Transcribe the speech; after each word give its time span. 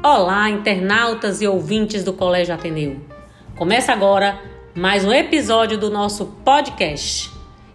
Olá, 0.00 0.48
internautas 0.48 1.42
e 1.42 1.48
ouvintes 1.48 2.04
do 2.04 2.12
Colégio 2.12 2.54
Ateneu. 2.54 3.00
Começa 3.56 3.92
agora 3.92 4.40
mais 4.72 5.04
um 5.04 5.12
episódio 5.12 5.76
do 5.76 5.90
nosso 5.90 6.26
podcast. 6.44 7.28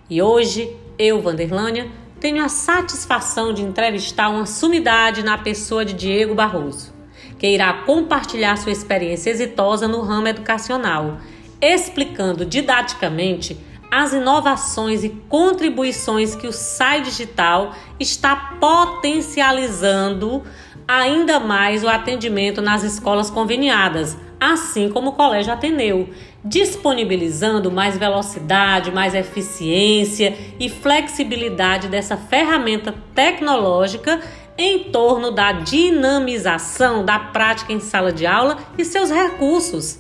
E 0.10 0.22
hoje, 0.22 0.74
eu, 0.98 1.22
Vanderlânia, 1.22 1.92
tenho 2.22 2.42
a 2.42 2.48
satisfação 2.48 3.54
de 3.54 3.62
entrevistar 3.62 4.30
uma 4.30 4.46
sumidade 4.46 5.22
na 5.22 5.38
pessoa 5.38 5.84
de 5.84 5.94
Diego 5.94 6.34
Barroso, 6.34 6.94
que 7.38 7.46
irá 7.46 7.74
compartilhar 7.74 8.56
sua 8.58 8.72
experiência 8.72 9.30
exitosa 9.30 9.86
no 9.86 10.00
ramo 10.02 10.30
educacional, 10.30 11.18
explicando 11.60 12.46
didaticamente 12.46 13.58
as 13.92 14.14
inovações 14.14 15.04
e 15.04 15.10
contribuições 15.10 16.34
que 16.36 16.48
o 16.48 16.54
SAI 16.54 17.02
Digital 17.02 17.76
está 18.00 18.58
potencializando 18.60 20.42
ainda 20.88 21.40
mais 21.40 21.84
o 21.84 21.88
atendimento 21.88 22.62
nas 22.62 22.84
escolas 22.84 23.30
conveniadas, 23.30 24.18
assim 24.40 24.90
como 24.90 25.12
o 25.12 25.14
Colégio 25.14 25.54
Ateneu, 25.54 26.10
disponibilizando 26.44 27.72
mais 27.72 27.98
velocidade, 27.98 28.92
mais 28.92 29.16
eficiência 29.16 30.38
e 30.60 30.70
flexibilidade 30.70 31.88
dessa 31.88 32.18
ferramenta 32.18 32.94
tecnológica 33.16 34.20
em 34.58 34.86
torno 34.86 35.32
da 35.32 35.52
dinamização 35.52 37.04
da 37.04 37.18
prática 37.18 37.74
em 37.74 37.80
sala 37.80 38.12
de 38.12 38.26
aula 38.26 38.58
e 38.78 38.86
seus 38.86 39.10
recursos. 39.10 40.00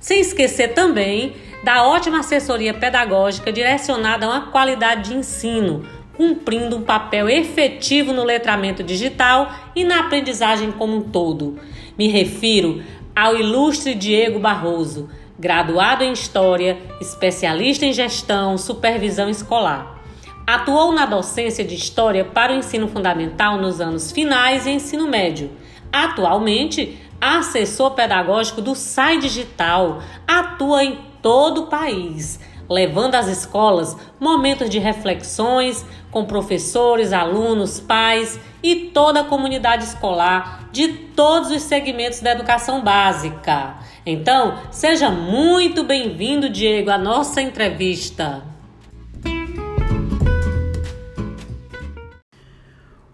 Sem 0.00 0.20
esquecer 0.20 0.74
também 0.74 1.34
da 1.62 1.86
ótima 1.86 2.18
assessoria 2.18 2.74
pedagógica 2.74 3.50
direcionada 3.50 4.26
a 4.26 4.28
uma 4.28 4.50
qualidade 4.50 5.10
de 5.10 5.16
ensino, 5.16 5.86
cumprindo 6.16 6.76
um 6.76 6.82
papel 6.82 7.28
efetivo 7.28 8.12
no 8.12 8.24
letramento 8.24 8.82
digital 8.82 9.52
e 9.74 9.84
na 9.84 10.00
aprendizagem 10.00 10.72
como 10.72 10.96
um 10.96 11.02
todo. 11.02 11.58
Me 11.98 12.08
refiro 12.08 12.82
ao 13.14 13.36
ilustre 13.36 13.94
Diego 13.94 14.38
Barroso, 14.38 15.08
graduado 15.38 16.04
em 16.04 16.12
História, 16.12 16.78
especialista 17.00 17.84
em 17.84 17.92
Gestão, 17.92 18.56
Supervisão 18.56 19.28
Escolar. 19.28 20.02
Atuou 20.46 20.92
na 20.92 21.06
docência 21.06 21.64
de 21.64 21.74
História 21.74 22.24
para 22.24 22.52
o 22.52 22.56
ensino 22.56 22.86
fundamental 22.86 23.58
nos 23.58 23.80
anos 23.80 24.12
finais 24.12 24.66
e 24.66 24.70
ensino 24.70 25.08
médio. 25.08 25.50
Atualmente, 25.92 26.98
assessor 27.20 27.92
pedagógico 27.92 28.60
do 28.60 28.74
SAI 28.74 29.18
Digital, 29.18 30.02
atua 30.26 30.84
em 30.84 30.98
todo 31.22 31.62
o 31.62 31.66
país, 31.68 32.38
levando 32.68 33.14
às 33.14 33.26
escolas 33.26 33.96
momentos 34.18 34.70
de 34.70 34.78
reflexões 34.78 35.84
com 36.10 36.24
professores, 36.24 37.12
alunos, 37.12 37.80
pais 37.80 38.38
e 38.62 38.90
toda 38.92 39.20
a 39.20 39.24
comunidade 39.24 39.84
escolar 39.84 40.68
de 40.72 40.88
todos 40.88 41.50
os 41.50 41.62
segmentos 41.62 42.20
da 42.20 42.32
educação 42.32 42.82
básica. 42.82 43.74
Então, 44.06 44.58
seja 44.70 45.10
muito 45.10 45.84
bem-vindo, 45.84 46.48
Diego, 46.48 46.90
à 46.90 46.98
nossa 46.98 47.40
entrevista. 47.40 48.53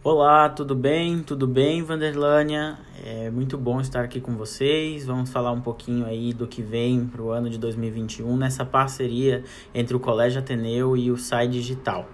Olá, 0.03 0.49
tudo 0.49 0.75
bem? 0.75 1.23
Tudo 1.23 1.47
bem, 1.47 1.83
Vanderlânia? 1.83 2.79
É 3.05 3.29
muito 3.29 3.59
bom 3.59 3.83
estar 3.83 4.03
aqui 4.03 4.19
com 4.19 4.35
vocês. 4.35 5.05
Vamos 5.05 5.29
falar 5.29 5.53
um 5.53 5.61
pouquinho 5.61 6.07
aí 6.07 6.33
do 6.33 6.47
que 6.47 6.63
vem 6.63 7.05
para 7.05 7.21
o 7.21 7.31
ano 7.31 7.51
de 7.51 7.59
2021 7.59 8.35
nessa 8.35 8.65
parceria 8.65 9.45
entre 9.75 9.95
o 9.95 10.01
Colégio 10.01 10.39
Ateneu 10.39 10.97
e 10.97 11.11
o 11.11 11.19
SAI 11.19 11.49
Digital. 11.49 12.09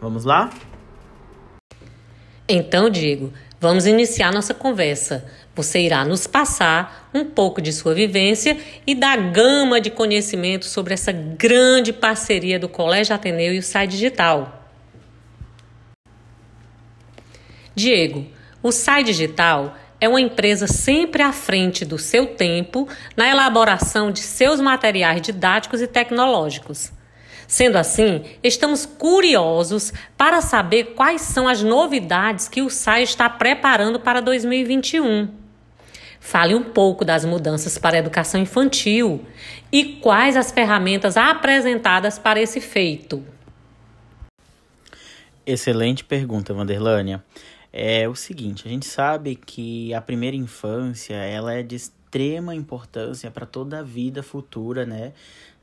Vamos 0.00 0.24
lá? 0.24 0.48
Então, 2.48 2.88
Diego, 2.88 3.30
vamos 3.60 3.86
iniciar 3.86 4.32
nossa 4.32 4.54
conversa. 4.54 5.30
Você 5.54 5.80
irá 5.80 6.06
nos 6.06 6.26
passar 6.26 7.10
um 7.12 7.26
pouco 7.26 7.60
de 7.60 7.70
sua 7.70 7.92
vivência 7.92 8.56
e 8.86 8.94
da 8.94 9.14
gama 9.14 9.78
de 9.78 9.90
conhecimento 9.90 10.64
sobre 10.64 10.94
essa 10.94 11.12
grande 11.12 11.92
parceria 11.92 12.58
do 12.58 12.66
Colégio 12.66 13.14
Ateneu 13.14 13.52
e 13.52 13.58
o 13.58 13.62
SAI 13.62 13.88
Digital. 13.88 14.65
Diego, 17.76 18.26
o 18.62 18.72
SAI 18.72 19.04
Digital 19.04 19.76
é 20.00 20.08
uma 20.08 20.18
empresa 20.18 20.66
sempre 20.66 21.22
à 21.22 21.30
frente 21.30 21.84
do 21.84 21.98
seu 21.98 22.28
tempo 22.28 22.88
na 23.14 23.28
elaboração 23.28 24.10
de 24.10 24.20
seus 24.20 24.62
materiais 24.62 25.20
didáticos 25.20 25.82
e 25.82 25.86
tecnológicos. 25.86 26.90
Sendo 27.46 27.76
assim, 27.76 28.24
estamos 28.42 28.86
curiosos 28.86 29.92
para 30.16 30.40
saber 30.40 30.94
quais 30.94 31.20
são 31.20 31.46
as 31.46 31.62
novidades 31.62 32.48
que 32.48 32.62
o 32.62 32.70
SAI 32.70 33.02
está 33.02 33.28
preparando 33.28 34.00
para 34.00 34.22
2021. 34.22 35.28
Fale 36.18 36.54
um 36.54 36.62
pouco 36.62 37.04
das 37.04 37.26
mudanças 37.26 37.76
para 37.76 37.96
a 37.96 38.00
educação 38.00 38.40
infantil 38.40 39.22
e 39.70 39.84
quais 40.00 40.34
as 40.34 40.50
ferramentas 40.50 41.18
apresentadas 41.18 42.18
para 42.18 42.40
esse 42.40 42.58
feito. 42.58 43.22
Excelente 45.44 46.02
pergunta, 46.02 46.54
Vanderlânia 46.54 47.22
é 47.78 48.08
o 48.08 48.14
seguinte, 48.14 48.66
a 48.66 48.70
gente 48.70 48.86
sabe 48.86 49.36
que 49.36 49.92
a 49.92 50.00
primeira 50.00 50.34
infância, 50.34 51.14
ela 51.14 51.52
é 51.52 51.62
de 51.62 51.76
extrema 51.76 52.54
importância 52.54 53.30
para 53.30 53.44
toda 53.44 53.80
a 53.80 53.82
vida 53.82 54.22
futura, 54.22 54.86
né, 54.86 55.12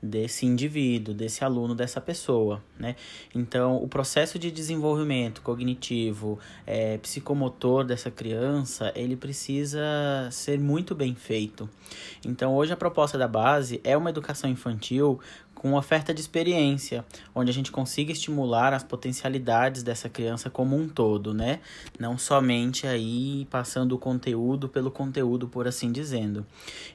desse 0.04 0.46
indivíduo, 0.46 1.14
desse 1.14 1.46
aluno, 1.46 1.74
dessa 1.74 2.02
pessoa, 2.02 2.62
né? 2.78 2.98
Então, 3.34 3.78
o 3.78 3.88
processo 3.88 4.38
de 4.38 4.52
desenvolvimento 4.52 5.42
cognitivo, 5.42 6.38
é, 6.68 6.98
psicomotor 6.98 7.86
dessa 7.86 8.12
criança, 8.12 8.92
ele 8.96 9.16
precisa 9.16 9.82
ser 10.30 10.60
muito 10.60 10.94
bem 10.94 11.16
feito. 11.16 11.70
Então, 12.26 12.54
hoje 12.54 12.74
a 12.74 12.78
proposta 12.78 13.18
da 13.18 13.30
base 13.30 13.80
é 13.82 13.96
uma 13.96 14.10
educação 14.10 14.50
infantil 14.50 15.22
com 15.64 15.76
oferta 15.76 16.14
de 16.14 16.20
experiência, 16.20 17.06
onde 17.34 17.50
a 17.50 17.54
gente 17.54 17.72
consiga 17.72 18.12
estimular 18.12 18.74
as 18.74 18.84
potencialidades 18.84 19.82
dessa 19.82 20.10
criança 20.10 20.50
como 20.50 20.76
um 20.76 20.90
todo, 20.90 21.34
né? 21.34 21.62
Não 21.98 22.18
somente 22.18 22.86
aí 22.86 23.48
passando 23.50 23.94
o 23.94 23.98
conteúdo 23.98 24.68
pelo 24.68 24.92
conteúdo, 24.92 25.48
por 25.48 25.66
assim 25.66 25.90
dizendo. 25.90 26.46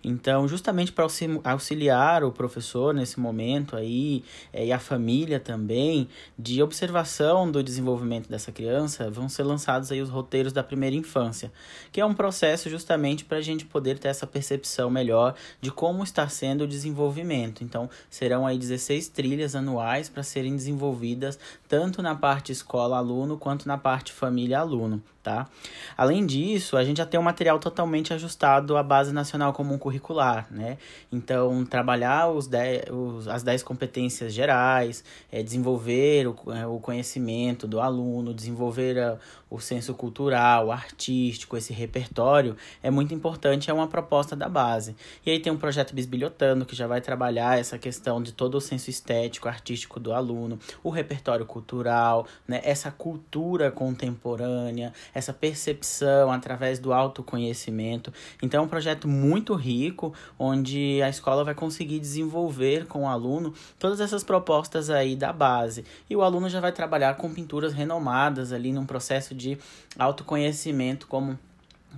Então, 0.05 0.47
justamente 0.47 0.93
para 0.93 1.07
auxiliar 1.45 2.23
o 2.23 2.31
professor 2.31 2.93
nesse 2.93 3.19
momento 3.19 3.75
aí 3.75 4.23
é, 4.53 4.67
e 4.67 4.71
a 4.71 4.79
família 4.79 5.41
também 5.41 6.07
de 6.39 6.63
observação 6.63 7.51
do 7.51 7.63
desenvolvimento 7.63 8.29
dessa 8.29 8.53
criança, 8.53 9.11
vão 9.11 9.31
ser 9.31 9.45
lançados 9.45 9.91
aí 9.91 10.03
os 10.03 10.11
roteiros 10.11 10.53
da 10.53 10.63
primeira 10.63 10.95
infância, 10.95 11.51
que 11.91 12.03
é 12.03 12.05
um 12.05 12.13
processo 12.13 12.69
justamente 12.69 13.25
para 13.25 13.39
a 13.39 13.43
gente 13.43 13.65
poder 13.65 13.99
ter 13.99 14.09
essa 14.09 14.27
percepção 14.27 14.91
melhor 14.91 15.35
de 15.59 15.71
como 15.71 16.05
está 16.05 16.29
sendo 16.29 16.65
o 16.65 16.69
desenvolvimento. 16.69 17.65
Então, 17.65 17.89
serão 18.11 18.47
aí 18.47 18.58
16 18.59 19.09
trilhas 19.09 19.55
anuais 19.55 20.09
para 20.09 20.23
serem 20.23 20.55
desenvolvidas 20.55 21.39
tanto 21.69 22.03
na 22.03 22.15
parte 22.15 22.53
escola-aluno 22.53 23.39
quanto 23.39 23.67
na 23.67 23.79
parte 23.79 24.13
família-aluno 24.13 25.03
tá? 25.29 25.47
Além 25.95 26.25
disso, 26.25 26.77
a 26.77 26.85
gente 26.85 26.97
já 26.97 27.07
tem 27.07 27.21
um 27.21 27.23
material 27.23 27.59
totalmente 27.59 28.15
ajustado 28.15 28.79
à 28.79 28.83
base 28.83 29.13
nacional 29.13 29.53
comum 29.53 29.77
curricular, 29.77 30.47
né? 30.51 30.79
Então, 31.13 31.67
trabalhar 31.67 32.31
os 32.31 32.47
dez, 32.47 32.85
os, 32.91 33.29
as 33.29 33.43
10 33.43 33.63
competências 33.63 34.33
gerais, 34.33 35.05
é, 35.31 35.43
desenvolver 35.43 36.29
o, 36.29 36.53
é, 36.53 36.67
o 36.67 36.79
conhecimento 36.79 37.67
do 37.67 37.79
aluno, 37.79 38.33
desenvolver 38.33 38.99
a, 38.99 39.19
o 39.51 39.59
senso 39.59 39.95
cultural, 39.95 40.71
artístico, 40.71 41.57
esse 41.57 41.73
repertório, 41.73 42.57
é 42.83 42.91
muito 42.91 43.15
importante, 43.15 43.71
é 43.71 43.75
uma 43.75 43.87
proposta 43.87 44.37
da 44.37 44.49
base. 44.49 44.95
E 45.25 45.31
aí 45.31 45.41
tem 45.41 45.53
um 45.53 45.57
projeto 45.57 45.95
Bisbilhotando, 45.95 46.67
que 46.67 46.77
já 46.77 46.87
vai 46.87 47.01
trabalhar 47.01 47.59
essa 47.59 47.79
questão 47.79 48.23
de 48.23 48.33
todo 48.33 48.57
o 48.57 48.61
senso 48.61 48.91
estético, 48.91 49.49
artístico 49.49 49.99
do 49.99 50.13
aluno, 50.13 50.59
o 50.83 50.91
repertório 50.91 51.47
cultural, 51.47 52.27
né? 52.47 52.61
essa 52.63 52.91
cultura 52.91 53.71
contemporânea, 53.71 54.93
essa 55.15 55.33
percepção 55.33 56.31
através 56.31 56.79
do 56.79 56.93
autoconhecimento. 56.93 58.13
Então 58.43 58.63
é 58.63 58.65
um 58.65 58.69
projeto 58.69 59.09
muito 59.09 59.55
rico, 59.55 60.13
onde 60.39 61.01
a 61.03 61.09
escola 61.09 61.45
vai 61.45 61.55
conseguir 61.55 61.99
desenvolver 61.99 62.87
com 62.87 63.05
o 63.05 63.09
aluno 63.09 63.55
todas 63.79 64.01
essas 64.01 64.23
propostas 64.23 64.91
aí 64.91 65.17
da 65.17 65.33
base. 65.33 65.85
E 66.09 66.15
o 66.15 66.23
aluno 66.23 66.49
já 66.49 66.61
vai 66.61 66.73
trabalhar 66.73 67.15
com 67.17 67.33
pinturas 67.33 67.73
renomadas 67.73 68.53
ali 68.53 68.73
num 68.73 68.85
processo 68.85 69.35
de 69.39 69.57
autoconhecimento 69.99 71.07
como 71.07 71.39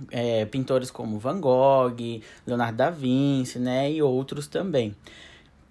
é, 0.09 0.45
pintores 0.45 0.89
como 0.89 1.19
Van 1.19 1.39
Gogh, 1.39 2.21
Leonardo 2.47 2.77
da 2.77 2.89
Vinci, 2.89 3.59
né, 3.59 3.91
e 3.91 4.01
outros 4.01 4.47
também. 4.47 4.95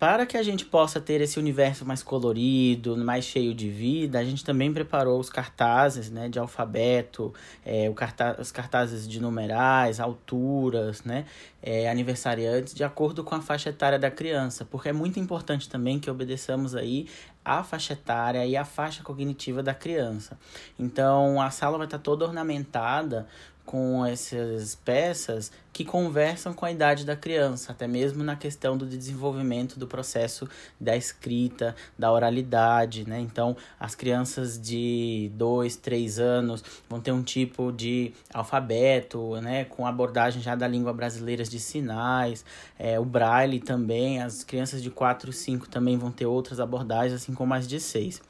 Para 0.00 0.24
que 0.24 0.38
a 0.38 0.42
gente 0.42 0.64
possa 0.64 0.98
ter 0.98 1.20
esse 1.20 1.38
universo 1.38 1.84
mais 1.84 2.02
colorido, 2.02 2.96
mais 2.96 3.22
cheio 3.22 3.52
de 3.52 3.68
vida, 3.68 4.18
a 4.18 4.24
gente 4.24 4.42
também 4.42 4.72
preparou 4.72 5.20
os 5.20 5.28
cartazes 5.28 6.10
né, 6.10 6.26
de 6.26 6.38
alfabeto, 6.38 7.34
é, 7.62 7.92
cartaz, 7.92 8.38
os 8.38 8.50
cartazes 8.50 9.06
de 9.06 9.20
numerais, 9.20 10.00
alturas, 10.00 11.04
né, 11.04 11.26
é, 11.62 11.90
aniversariantes, 11.90 12.72
de 12.72 12.82
acordo 12.82 13.22
com 13.22 13.34
a 13.34 13.42
faixa 13.42 13.68
etária 13.68 13.98
da 13.98 14.10
criança, 14.10 14.64
porque 14.64 14.88
é 14.88 14.92
muito 14.94 15.20
importante 15.20 15.68
também 15.68 16.00
que 16.00 16.10
obedeçamos 16.10 16.74
aí 16.74 17.06
a 17.44 17.62
faixa 17.62 17.92
etária 17.92 18.46
e 18.46 18.56
a 18.56 18.64
faixa 18.64 19.02
cognitiva 19.02 19.62
da 19.62 19.74
criança. 19.74 20.38
Então, 20.78 21.42
a 21.42 21.50
sala 21.50 21.76
vai 21.76 21.86
estar 21.86 21.98
toda 21.98 22.24
ornamentada 22.24 23.26
com 23.70 24.04
essas 24.04 24.74
peças 24.74 25.52
que 25.72 25.84
conversam 25.84 26.52
com 26.52 26.66
a 26.66 26.72
idade 26.72 27.06
da 27.06 27.14
criança, 27.14 27.70
até 27.70 27.86
mesmo 27.86 28.24
na 28.24 28.34
questão 28.34 28.76
do 28.76 28.84
desenvolvimento 28.84 29.78
do 29.78 29.86
processo 29.86 30.48
da 30.80 30.96
escrita, 30.96 31.76
da 31.96 32.10
oralidade, 32.10 33.08
né? 33.08 33.20
Então, 33.20 33.56
as 33.78 33.94
crianças 33.94 34.60
de 34.60 35.30
2, 35.34 35.76
3 35.76 36.18
anos 36.18 36.64
vão 36.88 37.00
ter 37.00 37.12
um 37.12 37.22
tipo 37.22 37.70
de 37.70 38.12
alfabeto, 38.34 39.40
né? 39.40 39.64
Com 39.66 39.86
abordagem 39.86 40.42
já 40.42 40.56
da 40.56 40.66
língua 40.66 40.92
brasileira 40.92 41.44
de 41.44 41.60
sinais, 41.60 42.44
é, 42.76 42.98
o 42.98 43.04
braille 43.04 43.60
também, 43.60 44.20
as 44.20 44.42
crianças 44.42 44.82
de 44.82 44.90
4, 44.90 45.32
5 45.32 45.68
também 45.68 45.96
vão 45.96 46.10
ter 46.10 46.26
outras 46.26 46.58
abordagens, 46.58 47.22
assim 47.22 47.34
como 47.34 47.54
as 47.54 47.68
de 47.68 47.78
6. 47.78 48.20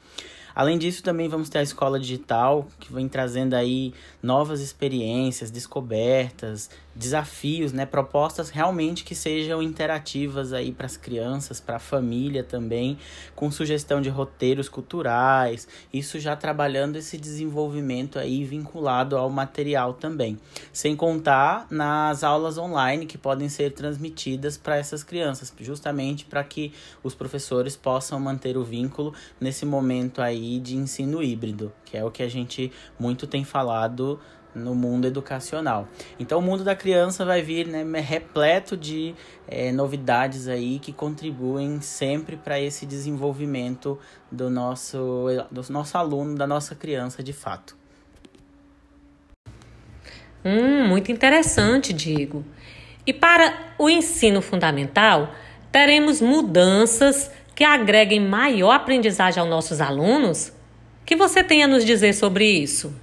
Além 0.53 0.77
disso, 0.77 1.03
também 1.03 1.27
vamos 1.27 1.49
ter 1.49 1.59
a 1.59 1.63
escola 1.63 1.99
digital, 1.99 2.67
que 2.79 2.91
vem 2.91 3.07
trazendo 3.07 3.53
aí 3.53 3.93
novas 4.21 4.61
experiências, 4.61 5.49
descobertas, 5.49 6.69
desafios, 6.93 7.71
né, 7.71 7.85
propostas 7.85 8.49
realmente 8.49 9.03
que 9.03 9.15
sejam 9.15 9.61
interativas 9.61 10.51
aí 10.51 10.71
para 10.71 10.85
as 10.85 10.97
crianças, 10.97 11.59
para 11.59 11.77
a 11.77 11.79
família 11.79 12.43
também, 12.43 12.97
com 13.35 13.49
sugestão 13.49 14.01
de 14.01 14.09
roteiros 14.09 14.67
culturais, 14.67 15.67
isso 15.93 16.19
já 16.19 16.35
trabalhando 16.35 16.97
esse 16.97 17.17
desenvolvimento 17.17 18.19
aí 18.19 18.43
vinculado 18.43 19.15
ao 19.15 19.29
material 19.29 19.93
também. 19.93 20.37
Sem 20.73 20.95
contar 20.95 21.65
nas 21.69 22.23
aulas 22.23 22.57
online 22.57 23.05
que 23.05 23.17
podem 23.17 23.47
ser 23.47 23.71
transmitidas 23.71 24.57
para 24.57 24.75
essas 24.75 25.03
crianças, 25.03 25.53
justamente 25.59 26.25
para 26.25 26.43
que 26.43 26.73
os 27.03 27.15
professores 27.15 27.75
possam 27.75 28.19
manter 28.19 28.57
o 28.57 28.63
vínculo 28.63 29.13
nesse 29.39 29.65
momento 29.65 30.21
aí 30.21 30.40
de 30.59 30.75
ensino 30.75 31.21
híbrido, 31.21 31.71
que 31.85 31.97
é 31.97 32.03
o 32.03 32.11
que 32.11 32.23
a 32.23 32.29
gente 32.29 32.71
muito 32.99 33.27
tem 33.27 33.43
falado 33.43 34.19
no 34.53 34.75
mundo 34.75 35.05
educacional. 35.07 35.87
Então 36.19 36.39
o 36.39 36.41
mundo 36.41 36.63
da 36.63 36.75
criança 36.75 37.23
vai 37.25 37.41
vir 37.41 37.67
né, 37.67 37.83
repleto 37.99 38.75
de 38.75 39.15
é, 39.47 39.71
novidades 39.71 40.47
aí 40.47 40.79
que 40.79 40.91
contribuem 40.91 41.81
sempre 41.81 42.35
para 42.35 42.59
esse 42.59 42.85
desenvolvimento 42.85 43.97
do 44.31 44.49
nosso, 44.49 45.27
do 45.49 45.61
nosso 45.69 45.97
aluno, 45.97 46.35
da 46.35 46.45
nossa 46.45 46.75
criança 46.75 47.23
de 47.23 47.33
fato. 47.33 47.77
Hum, 50.43 50.87
muito 50.87 51.11
interessante, 51.11 51.93
Diego. 51.93 52.43
E 53.05 53.13
para 53.13 53.73
o 53.77 53.89
ensino 53.89 54.41
fundamental, 54.41 55.33
teremos 55.71 56.19
mudanças 56.19 57.31
que 57.55 57.63
agreguem 57.63 58.19
maior 58.19 58.71
aprendizagem 58.71 59.39
aos 59.39 59.49
nossos 59.49 59.81
alunos? 59.81 60.51
Que 61.05 61.15
você 61.15 61.43
tem 61.43 61.63
a 61.63 61.67
nos 61.67 61.85
dizer 61.85 62.13
sobre 62.13 62.45
isso? 62.45 62.93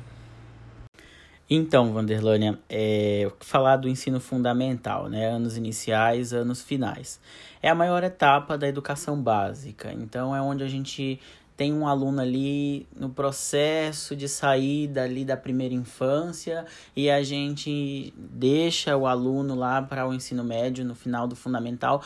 Então, 1.51 1.93
Vanderlânia, 1.95 2.59
é, 2.69 3.31
falar 3.41 3.77
do 3.77 3.89
ensino 3.89 4.21
fundamental, 4.21 5.09
né? 5.09 5.27
Anos 5.27 5.57
iniciais, 5.57 6.35
anos 6.35 6.63
finais. 6.63 7.19
É 7.63 7.71
a 7.71 7.75
maior 7.75 8.05
etapa 8.05 8.59
da 8.59 8.69
educação 8.69 9.21
básica. 9.21 9.91
Então, 9.93 10.37
é 10.37 10.43
onde 10.43 10.63
a 10.63 10.69
gente 10.69 11.19
tem 11.59 11.75
um 11.75 11.89
aluno 11.89 12.21
ali 12.21 12.87
no 12.95 13.11
processo 13.11 14.15
de 14.15 14.29
saída 14.29 15.03
ali 15.03 15.25
da 15.25 15.37
primeira 15.37 15.75
infância 15.75 16.65
e 16.95 17.11
a 17.11 17.21
gente 17.25 18.15
deixa 18.17 18.97
o 18.97 19.09
aluno 19.09 19.57
lá 19.57 19.83
para 19.83 20.07
o 20.07 20.15
ensino 20.15 20.45
médio 20.45 20.85
no 20.85 20.95
final 20.95 21.27
do 21.27 21.35
fundamental 21.35 22.01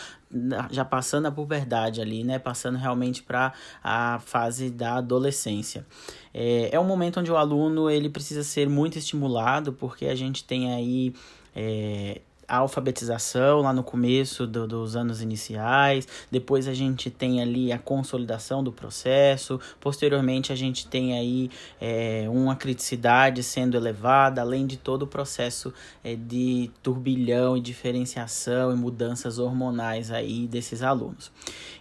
já 0.70 0.86
passando 0.86 1.26
a 1.26 1.30
puberdade 1.30 2.00
ali, 2.00 2.24
né? 2.24 2.38
Passando 2.38 2.78
realmente 2.78 3.22
para 3.22 3.52
a 3.84 4.18
fase 4.20 4.70
da 4.70 4.94
adolescência. 4.94 5.86
É, 6.32 6.70
é 6.72 6.80
um 6.80 6.84
momento 6.84 7.20
onde 7.20 7.30
o 7.30 7.36
aluno 7.36 7.90
ele 7.90 8.08
precisa 8.08 8.42
ser 8.42 8.70
muito 8.70 8.98
estimulado, 8.98 9.74
porque 9.74 10.06
a 10.06 10.14
gente 10.14 10.44
tem 10.44 10.72
aí 10.72 11.12
é, 11.54 12.22
a 12.46 12.58
alfabetização 12.58 13.60
lá 13.60 13.72
no 13.72 13.82
começo 13.82 14.46
do, 14.46 14.66
dos 14.66 14.96
anos 14.96 15.22
iniciais, 15.22 16.06
depois 16.30 16.68
a 16.68 16.74
gente 16.74 17.10
tem 17.10 17.40
ali 17.40 17.72
a 17.72 17.78
consolidação 17.78 18.62
do 18.62 18.72
processo, 18.72 19.60
posteriormente 19.80 20.52
a 20.52 20.56
gente 20.56 20.86
tem 20.86 21.16
aí 21.16 21.50
é, 21.80 22.26
uma 22.28 22.56
criticidade 22.56 23.42
sendo 23.42 23.76
elevada, 23.76 24.40
além 24.40 24.66
de 24.66 24.76
todo 24.76 25.02
o 25.02 25.06
processo 25.06 25.72
é, 26.04 26.14
de 26.14 26.70
turbilhão 26.82 27.56
e 27.56 27.60
diferenciação 27.60 28.72
e 28.72 28.76
mudanças 28.76 29.38
hormonais 29.38 30.10
aí 30.10 30.46
desses 30.46 30.82
alunos. 30.82 31.30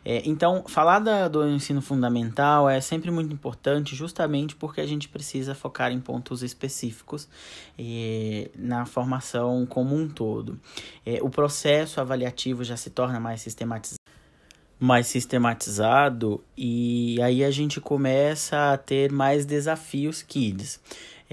É, 0.03 0.21
então, 0.25 0.63
falar 0.67 0.99
da, 0.99 1.27
do 1.27 1.47
ensino 1.47 1.81
fundamental 1.81 2.67
é 2.67 2.81
sempre 2.81 3.11
muito 3.11 3.33
importante, 3.33 3.95
justamente 3.95 4.55
porque 4.55 4.81
a 4.81 4.85
gente 4.85 5.07
precisa 5.07 5.53
focar 5.53 5.91
em 5.91 5.99
pontos 5.99 6.41
específicos 6.41 7.27
é, 7.77 8.49
na 8.55 8.85
formação 8.85 9.65
como 9.65 9.95
um 9.95 10.07
todo. 10.07 10.50
É, 11.05 11.19
o 11.21 11.29
processo 11.29 12.01
avaliativo 12.01 12.63
já 12.63 12.77
se 12.77 12.89
torna 12.89 13.19
mais 13.19 13.41
sistematizado 13.41 14.01
mais 14.81 15.05
sistematizado 15.05 16.43
e 16.57 17.21
aí 17.21 17.43
a 17.43 17.51
gente 17.51 17.79
começa 17.79 18.73
a 18.73 18.77
ter 18.77 19.11
mais 19.11 19.45
desafios 19.45 20.23
kids. 20.23 20.79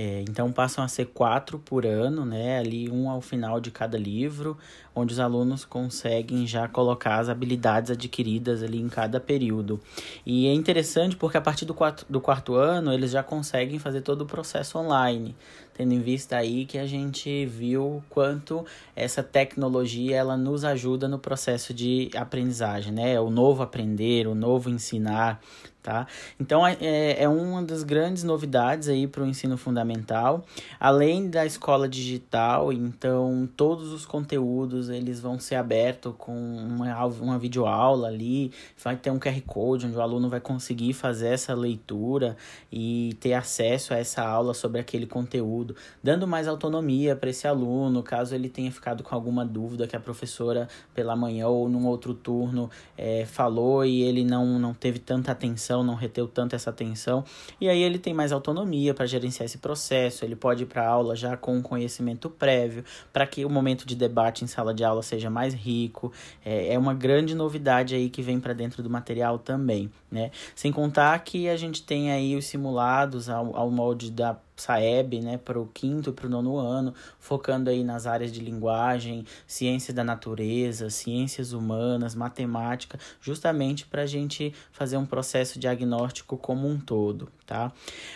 É, 0.01 0.21
então 0.29 0.53
passam 0.53 0.85
a 0.85 0.87
ser 0.87 1.07
quatro 1.07 1.59
por 1.59 1.85
ano, 1.85 2.25
né? 2.25 2.61
Ali 2.61 2.89
um 2.89 3.11
ao 3.11 3.21
final 3.21 3.59
de 3.59 3.73
cada 3.73 3.99
livro, 3.99 4.57
onde 4.95 5.13
os 5.13 5.19
alunos 5.19 5.65
conseguem 5.65 6.47
já 6.47 6.69
colocar 6.69 7.19
as 7.19 7.29
habilidades 7.29 7.91
adquiridas 7.91 8.63
ali 8.63 8.81
em 8.81 8.89
cada 8.89 9.19
período. 9.19 9.81
E 10.25 10.47
é 10.47 10.53
interessante 10.53 11.17
porque 11.17 11.37
a 11.37 11.41
partir 11.41 11.65
do 11.65 11.75
do 12.09 12.21
quarto 12.21 12.55
ano 12.55 12.93
eles 12.93 13.11
já 13.11 13.25
conseguem 13.25 13.81
fazer 13.81 14.03
todo 14.03 14.23
o 14.23 14.27
processo 14.27 14.79
online, 14.79 15.35
tendo 15.79 15.95
em 15.95 16.01
vista 16.01 16.37
aí 16.37 16.67
que 16.67 16.77
a 16.77 16.89
gente 16.89 17.47
viu 17.47 18.03
quanto 18.11 18.67
essa 18.97 19.23
tecnologia 19.23 20.17
ela 20.17 20.37
nos 20.37 20.65
ajuda 20.65 21.07
no 21.07 21.21
processo 21.21 21.73
de 21.73 22.11
aprendizagem, 22.17 22.93
né? 22.93 23.21
O 23.21 23.31
novo 23.31 23.63
aprender, 23.63 24.27
o 24.27 24.35
novo 24.35 24.69
ensinar, 24.69 25.41
tá? 25.83 26.07
Então 26.39 26.67
é, 26.67 26.77
é, 26.81 27.23
é 27.23 27.29
uma 27.29 27.63
das 27.63 27.83
grandes 27.83 28.25
novidades 28.25 28.89
aí 28.89 29.07
para 29.07 29.23
o 29.23 29.27
ensino 29.27 29.57
fundamental, 29.57 30.45
além 30.79 31.31
da 31.31 31.47
escola 31.47 31.89
digital, 31.89 32.73
então 32.73 33.49
todos 33.57 33.93
os 33.93 34.05
conteúdos 34.05 34.89
eles 34.89 35.21
vão 35.21 35.39
ser 35.39 35.55
abertos 35.55 36.15
com 36.19 36.33
uma, 36.33 37.05
uma 37.07 37.39
videoaula 37.39 38.09
ali, 38.09 38.53
vai 38.83 38.97
ter 38.97 39.11
um 39.11 39.19
QR 39.19 39.41
Code 39.47 39.87
onde 39.87 39.97
o 39.97 40.01
aluno 40.01 40.29
vai 40.29 40.41
conseguir 40.41 40.93
fazer 40.93 41.29
essa 41.29 41.55
leitura 41.55 42.37
e 42.73 43.17
ter 43.21 43.35
acesso 43.35 43.95
a 43.95 43.99
essa 43.99 44.23
aula 44.23 44.55
sobre 44.55 44.81
aquele 44.81 45.07
conteúdo, 45.07 45.77
dando 46.03 46.27
mais 46.27 46.49
autonomia 46.49 47.15
para 47.15 47.31
esse 47.31 47.47
aluno, 47.47 48.03
caso 48.03 48.35
ele 48.35 48.49
tenha 48.49 48.71
ficado 48.71 49.03
com 49.03 49.15
alguma 49.15 49.45
dúvida 49.45 49.87
que 49.87 49.97
a 49.97 50.01
professora 50.01 50.69
pela 50.95 51.15
manhã 51.15 51.47
ou 51.49 51.69
num 51.69 51.87
outro 51.87 52.13
turno 52.15 52.71
é, 52.97 53.25
falou 53.25 53.85
e 53.85 54.03
ele 54.03 54.25
não, 54.25 54.59
não 54.59 54.75
teve 54.75 54.99
tanta 54.99 55.33
atenção 55.33 55.68
atenção, 55.69 55.85
não 55.85 55.95
reteu 55.95 56.27
tanto 56.27 56.57
essa 56.57 56.71
atenção, 56.71 57.25
e 57.61 57.69
aí 57.69 57.83
ele 57.83 57.99
tem 57.99 58.15
mais 58.15 58.33
autonomia 58.33 58.95
para 58.95 59.07
gerenciar 59.07 59.45
esse 59.45 59.59
processo, 59.59 60.25
ele 60.25 60.35
pode 60.35 60.63
ir 60.63 60.67
para 60.67 60.83
a 60.83 60.89
aula 60.89 61.15
já 61.15 61.37
com 61.37 61.57
um 61.57 61.63
conhecimento 61.63 62.31
prévio, 62.31 62.85
para 63.13 63.27
que 63.27 63.45
o 63.45 63.51
momento 63.51 63.87
de 63.87 63.95
debate 63.95 64.45
em 64.45 64.47
sala 64.47 64.73
de 64.73 64.83
aula 64.83 65.03
seja 65.03 65.29
mais 65.29 65.55
rico. 65.55 66.13
É, 66.45 66.75
é 66.75 66.79
uma 66.79 66.95
grande 66.95 67.35
novidade 67.35 67.95
aí 67.95 68.09
que 68.09 68.23
vem 68.23 68.41
para 68.41 68.53
dentro 68.53 68.83
do 68.83 68.91
material 68.91 69.39
também, 69.39 69.91
né? 70.11 70.31
Sem 70.55 70.73
contar 70.73 71.19
que 71.21 71.49
a 71.49 71.57
gente 71.57 71.83
tem 71.83 72.11
aí 72.11 72.37
os 72.37 72.47
simulados 72.47 73.29
ao, 73.29 73.55
ao 73.57 73.71
molde 73.71 74.11
da 74.11 74.37
Saeb, 74.61 75.21
né, 75.21 75.39
para 75.39 75.59
o 75.59 75.67
quinto 75.67 76.11
e 76.11 76.13
para 76.13 76.27
o 76.27 76.31
nono 76.31 76.59
ano, 76.59 76.95
focando 77.19 77.71
aí 77.71 77.85
nas 77.85 78.07
áreas 78.07 78.33
de 78.33 78.41
linguagem, 78.41 79.25
ciência 79.47 79.93
da 79.95 80.05
natureza, 80.05 80.91
ciências 80.91 81.53
humanas, 81.53 82.15
matemática, 82.15 82.99
justamente 83.21 83.87
para 83.87 84.03
a 84.03 84.07
gente 84.07 84.53
fazer 84.73 84.97
um 84.97 85.07
processo 85.07 85.59
diagnóstico 85.59 86.37
como 86.37 86.69
um 86.69 86.79
todo, 86.79 87.29
tá? 87.47 87.73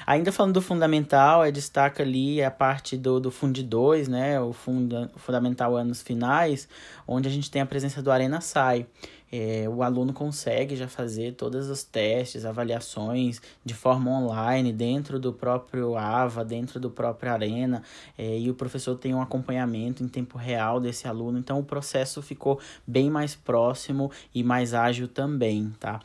Ainda 0.07 0.33
falando 0.33 0.55
do 0.55 0.63
fundamental, 0.63 1.45
é 1.45 1.51
destaca 1.51 2.03
ali 2.03 2.43
a 2.43 2.51
parte 2.51 2.97
do, 2.97 3.21
do 3.21 3.31
Fundi 3.31 3.63
2, 3.63 4.09
né, 4.09 4.41
o, 4.41 4.53
funda, 4.53 5.11
o 5.15 5.19
fundamental 5.19 5.77
anos 5.77 6.03
finais, 6.03 6.69
onde 7.07 7.29
a 7.29 7.31
gente 7.31 7.51
tem 7.51 7.63
a 7.63 7.67
presença 7.67 8.03
do 8.03 8.11
Arena 8.11 8.41
Sai 8.41 8.87
é, 9.33 9.67
o 9.67 9.83
aluno 9.83 10.13
consegue 10.13 10.77
já 10.77 10.87
fazer 10.87 11.33
todos 11.33 11.71
os 11.71 11.83
testes, 11.83 12.45
avaliações 12.45 13.41
de 13.65 13.73
forma 13.73 14.11
online, 14.11 14.73
dentro 14.73 15.19
do 15.19 15.33
próprio 15.33 15.97
AVA, 15.97 16.45
dentro 16.45 16.79
do 16.79 16.91
próprio 16.91 17.33
Arena, 17.33 17.83
é, 18.19 18.39
e 18.39 18.51
o 18.51 18.55
professor 18.55 18.95
tem 18.97 19.15
um 19.15 19.23
acompanhamento 19.23 20.05
em 20.05 20.09
tempo 20.09 20.37
real 20.37 20.79
desse 20.79 21.09
aluno, 21.09 21.39
então 21.39 21.59
o 21.59 21.65
processo 21.65 22.21
ficou 22.21 22.61
bem 22.87 23.09
mais 23.09 23.35
próximo 23.35 24.11
e 24.35 24.45
mais 24.45 24.75
ágil 24.75 25.09
também, 25.09 25.73
tá? 25.81 26.01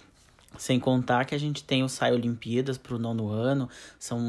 Sem 0.58 0.80
contar 0.80 1.26
que 1.26 1.36
a 1.36 1.38
gente 1.38 1.64
tem 1.64 1.84
o 1.84 1.90
SAI 1.90 2.14
Olimpíadas 2.14 2.78
para 2.78 2.96
o 2.96 3.00
nono 3.00 3.30
ano, 3.30 3.70
são 4.00 4.20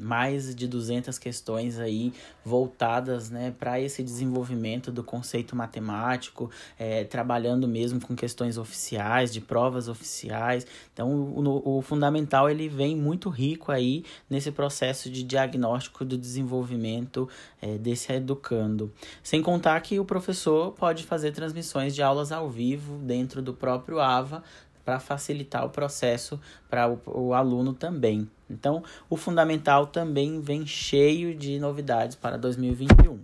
mais 0.00 0.54
de 0.54 0.66
200 0.66 1.18
questões 1.18 1.78
aí 1.78 2.12
voltadas 2.44 3.30
né, 3.30 3.54
para 3.58 3.80
esse 3.80 4.02
desenvolvimento 4.02 4.92
do 4.92 5.02
conceito 5.02 5.56
matemático, 5.56 6.50
é, 6.78 7.04
trabalhando 7.04 7.66
mesmo 7.66 8.00
com 8.00 8.14
questões 8.14 8.58
oficiais, 8.58 9.32
de 9.32 9.40
provas 9.40 9.88
oficiais. 9.88 10.66
Então, 10.92 11.10
o, 11.10 11.78
o 11.78 11.82
fundamental 11.82 12.50
ele 12.50 12.68
vem 12.68 12.96
muito 12.96 13.28
rico 13.28 13.72
aí 13.72 14.04
nesse 14.28 14.50
processo 14.50 15.10
de 15.10 15.22
diagnóstico 15.22 16.04
do 16.04 16.16
desenvolvimento 16.16 17.28
é, 17.60 17.78
desse 17.78 18.12
educando. 18.12 18.92
Sem 19.22 19.42
contar 19.42 19.80
que 19.80 19.98
o 19.98 20.04
professor 20.04 20.72
pode 20.72 21.04
fazer 21.04 21.32
transmissões 21.32 21.94
de 21.94 22.02
aulas 22.02 22.32
ao 22.32 22.48
vivo 22.48 22.98
dentro 22.98 23.40
do 23.40 23.54
próprio 23.54 24.00
AVA, 24.00 24.42
para 24.88 24.98
facilitar 24.98 25.66
o 25.66 25.68
processo 25.68 26.40
para 26.70 26.88
o, 26.88 26.98
o, 27.04 27.34
aluno 27.34 27.74
também. 27.74 28.26
Então, 28.48 28.82
o 29.10 29.18
fundamental 29.18 29.86
também 29.86 30.40
vem 30.40 30.66
cheio 30.66 31.34
de 31.34 31.58
novidades 31.58 32.16
para 32.16 32.38
2021. 32.38 33.18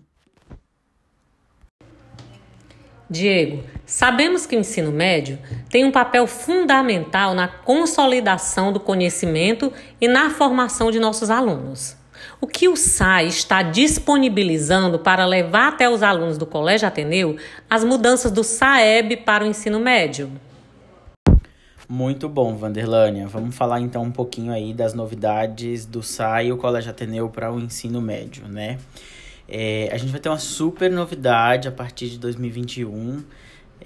Diego, 3.09 3.65
sabemos 3.87 4.45
que 4.45 4.55
o 4.55 4.59
ensino 4.59 4.93
médio 4.93 5.39
tem 5.71 5.87
um 5.87 5.91
papel 5.91 6.27
fundamental 6.27 7.33
na 7.33 7.49
consolidação 7.49 8.71
do 8.71 8.79
conhecimento 8.79 9.73
e 9.99 10.07
na 10.07 10.29
formação 10.29 10.91
de 10.91 11.01
nossos 11.01 11.31
alunos. 11.31 11.97
O 12.43 12.47
que 12.47 12.69
o 12.69 12.77
SAI 12.77 13.29
está 13.29 13.63
disponibilizando 13.63 14.99
para 14.99 15.25
levar 15.25 15.69
até 15.69 15.89
os 15.89 16.03
alunos 16.03 16.37
do 16.37 16.45
Colégio 16.45 16.87
Ateneu 16.87 17.39
as 17.71 17.83
mudanças 17.83 18.31
do 18.31 18.45
SAEB 18.45 19.17
para 19.17 19.45
o 19.45 19.47
ensino 19.47 19.81
médio? 19.81 20.31
Muito 21.89 22.31
bom, 22.31 22.57
Vanderlânia. 22.57 23.29
Vamos 23.29 23.55
falar 23.55 23.79
então 23.81 24.03
um 24.03 24.11
pouquinho 24.11 24.51
aí 24.53 24.73
das 24.73 24.95
novidades 24.95 25.85
do 25.85 26.03
SAI, 26.03 26.51
o 26.51 26.57
Colégio 26.57 26.91
Ateneu, 26.91 27.29
para 27.29 27.53
o 27.53 27.61
ensino 27.61 28.01
médio, 28.01 28.49
né? 28.49 28.79
É, 29.47 29.91
a 29.93 29.99
gente 29.99 30.11
vai 30.11 30.19
ter 30.19 30.31
uma 30.31 30.39
super 30.39 30.91
novidade 30.91 31.69
a 31.69 31.73
partir 31.73 32.09
de 32.09 32.19
2021, 32.19 33.23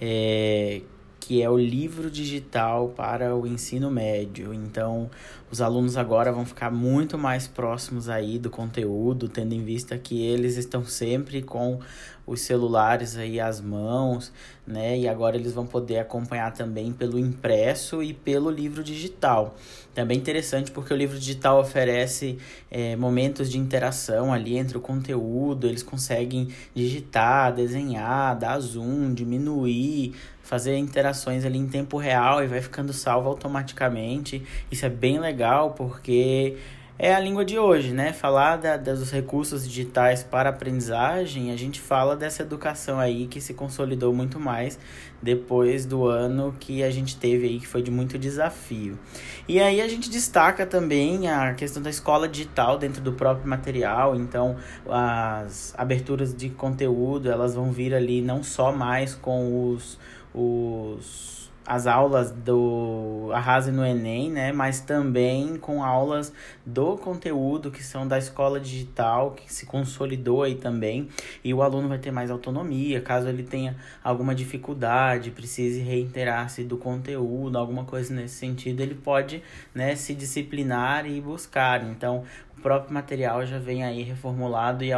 é, 0.01 0.81
que 1.19 1.43
é 1.43 1.51
o 1.51 1.59
livro 1.59 2.09
digital 2.09 2.91
para 2.91 3.35
o 3.35 3.45
ensino 3.45 3.91
médio. 3.91 4.55
Então, 4.55 5.11
os 5.51 5.61
alunos 5.61 5.97
agora 5.97 6.31
vão 6.31 6.47
ficar 6.47 6.71
muito 6.71 7.19
mais 7.19 7.49
próximos 7.49 8.09
aí 8.09 8.39
do 8.39 8.49
conteúdo, 8.49 9.29
tendo 9.29 9.55
em 9.55 9.65
vista 9.65 9.99
que 9.99 10.23
eles 10.23 10.57
estão 10.57 10.85
sempre 10.85 11.43
com 11.43 11.81
os 12.29 12.43
celulares 12.43 13.17
aí 13.17 13.41
às 13.41 13.61
mãos, 13.61 14.33
né? 14.67 14.99
E 14.99 15.09
agora 15.09 15.37
eles 15.37 15.53
vão 15.53 15.67
poder 15.67 15.99
acompanhar 15.99 16.53
também 16.53 16.93
pelo 16.93 17.19
impresso 17.19 18.03
e 18.03 18.13
pelo 18.13 18.51
livro 18.51 18.85
digital. 18.85 19.57
Também 19.95 20.19
interessante 20.19 20.71
porque 20.71 20.93
o 20.93 20.97
livro 20.97 21.19
digital 21.19 21.59
oferece 21.59 22.39
é, 22.71 22.95
momentos 22.95 23.51
de 23.51 23.59
interação 23.59 24.33
ali 24.33 24.57
entre 24.59 24.77
o 24.77 24.81
conteúdo, 24.81 25.67
eles 25.67 25.83
conseguem 25.83 26.49
digitar, 26.75 27.53
desenhar, 27.53 28.37
dar 28.37 28.61
zoom, 28.61 29.13
diminuir, 29.13 30.15
fazer 30.43 30.77
interações 30.77 31.45
ali 31.45 31.59
em 31.59 31.67
tempo 31.67 31.97
real 31.97 32.45
e 32.45 32.47
vai 32.47 32.61
ficando 32.61 32.93
salvo 32.93 33.29
automaticamente. 33.29 34.43
Isso 34.71 34.85
é 34.85 34.91
bem 34.91 35.19
legal 35.19 35.73
porque 35.73 36.57
é 36.99 37.15
a 37.15 37.21
língua 37.21 37.45
de 37.45 37.57
hoje, 37.57 37.93
né? 37.93 38.13
Falar 38.13 38.57
da, 38.57 38.77
dos 38.77 39.13
recursos 39.13 39.69
digitais 39.69 40.25
para 40.25 40.51
aprendizagem, 40.51 41.53
a 41.53 41.57
gente 41.57 41.81
fala 41.81 42.17
dessa 42.17 42.43
educação 42.43 42.99
aí 42.99 43.29
que 43.29 43.41
se 43.41 43.55
consolidou 43.55 44.13
muito 44.13 44.41
mais 44.41 44.79
depois 45.23 45.87
do 45.87 46.07
ano 46.07 46.57
que 46.59 46.83
a 46.83 46.91
gente 46.91 47.17
teve 47.17 47.47
aí, 47.47 47.61
que 47.61 47.69
foi 47.69 47.83
de 47.83 47.91
muito 47.91 48.19
desafio. 48.19 48.99
E 49.47 49.61
aí 49.61 49.81
a 49.81 49.87
gente 49.87 50.11
destaca 50.11 50.67
também 50.67 51.29
a 51.29 51.55
questão 51.55 51.81
da 51.81 51.91
escola 51.91 52.29
digital 52.29 52.77
dentro 52.77 53.01
do 53.01 53.13
próprio 53.13 53.49
material, 53.49 54.17
então 54.17 54.57
as 54.89 55.75
aberturas 55.79 56.35
de 56.35 56.51
conteúdo, 56.51 57.31
elas 57.31 57.55
vão 57.55 57.71
vir 57.71 57.95
ali 57.95 58.21
não 58.21 58.43
só 58.43 58.73
mais 58.73 59.15
com 59.15 59.71
os, 59.73 59.99
os 60.35 61.38
as 61.69 61.87
aulas 61.87 62.31
do 62.31 63.29
Arrase 63.35 63.71
no 63.71 63.85
Enem, 63.85 64.31
né? 64.31 64.53
Mas 64.53 64.81
também 64.81 65.59
com 65.59 65.85
aulas 65.85 66.33
do 66.65 66.97
conteúdo 66.97 67.71
que 67.71 67.85
são 67.85 68.09
da 68.09 68.17
escola 68.17 68.59
digital, 68.59 69.33
que 69.33 69.53
se 69.53 69.67
consolidou 69.67 70.43
aí 70.43 70.55
também. 70.55 71.09
E 71.45 71.53
o 71.53 71.63
aluno 71.63 71.87
vai 71.87 71.99
ter 71.99 72.11
mais 72.11 72.31
autonomia, 72.31 73.03
caso 73.03 73.29
ele 73.29 73.43
tenha 73.43 73.77
alguma 74.03 74.35
dificuldade, 74.35 75.31
precise 75.31 75.81
reiterar-se 75.81 76.65
do 76.65 76.79
conteúdo, 76.79 77.59
alguma 77.59 77.85
coisa 77.85 78.15
nesse 78.15 78.37
sentido, 78.37 78.81
ele 78.81 78.95
pode 78.95 79.43
né, 79.75 79.95
se 79.95 80.15
disciplinar 80.15 81.05
e 81.05 81.21
buscar. 81.21 81.85
Então, 81.85 82.25
o 82.57 82.63
próprio 82.63 82.95
material 82.95 83.45
já 83.45 83.59
vem 83.59 83.85
aí 83.85 84.03
reformulado 84.03 84.85
e 84.85 84.91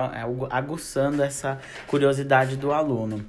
aguçando 0.49 1.21
essa 1.21 1.59
curiosidade 1.89 2.57
do 2.57 2.71
aluno. 2.71 3.27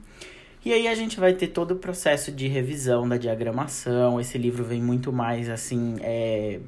E 0.63 0.72
aí 0.72 0.88
a 0.88 0.94
gente 0.94 1.20
vai 1.20 1.34
ter 1.34 1.48
todo 1.48 1.72
o 1.72 1.75
processo 1.75 2.32
de 2.32 2.48
revisão 2.48 3.10
da 3.10 3.18
diagramação. 3.18 4.22
Esse 4.22 4.38
livro 4.38 4.63
vem 4.63 4.82
muito 4.82 5.12
mais 5.12 5.50
assim, 5.50 5.96
é, 6.01 6.60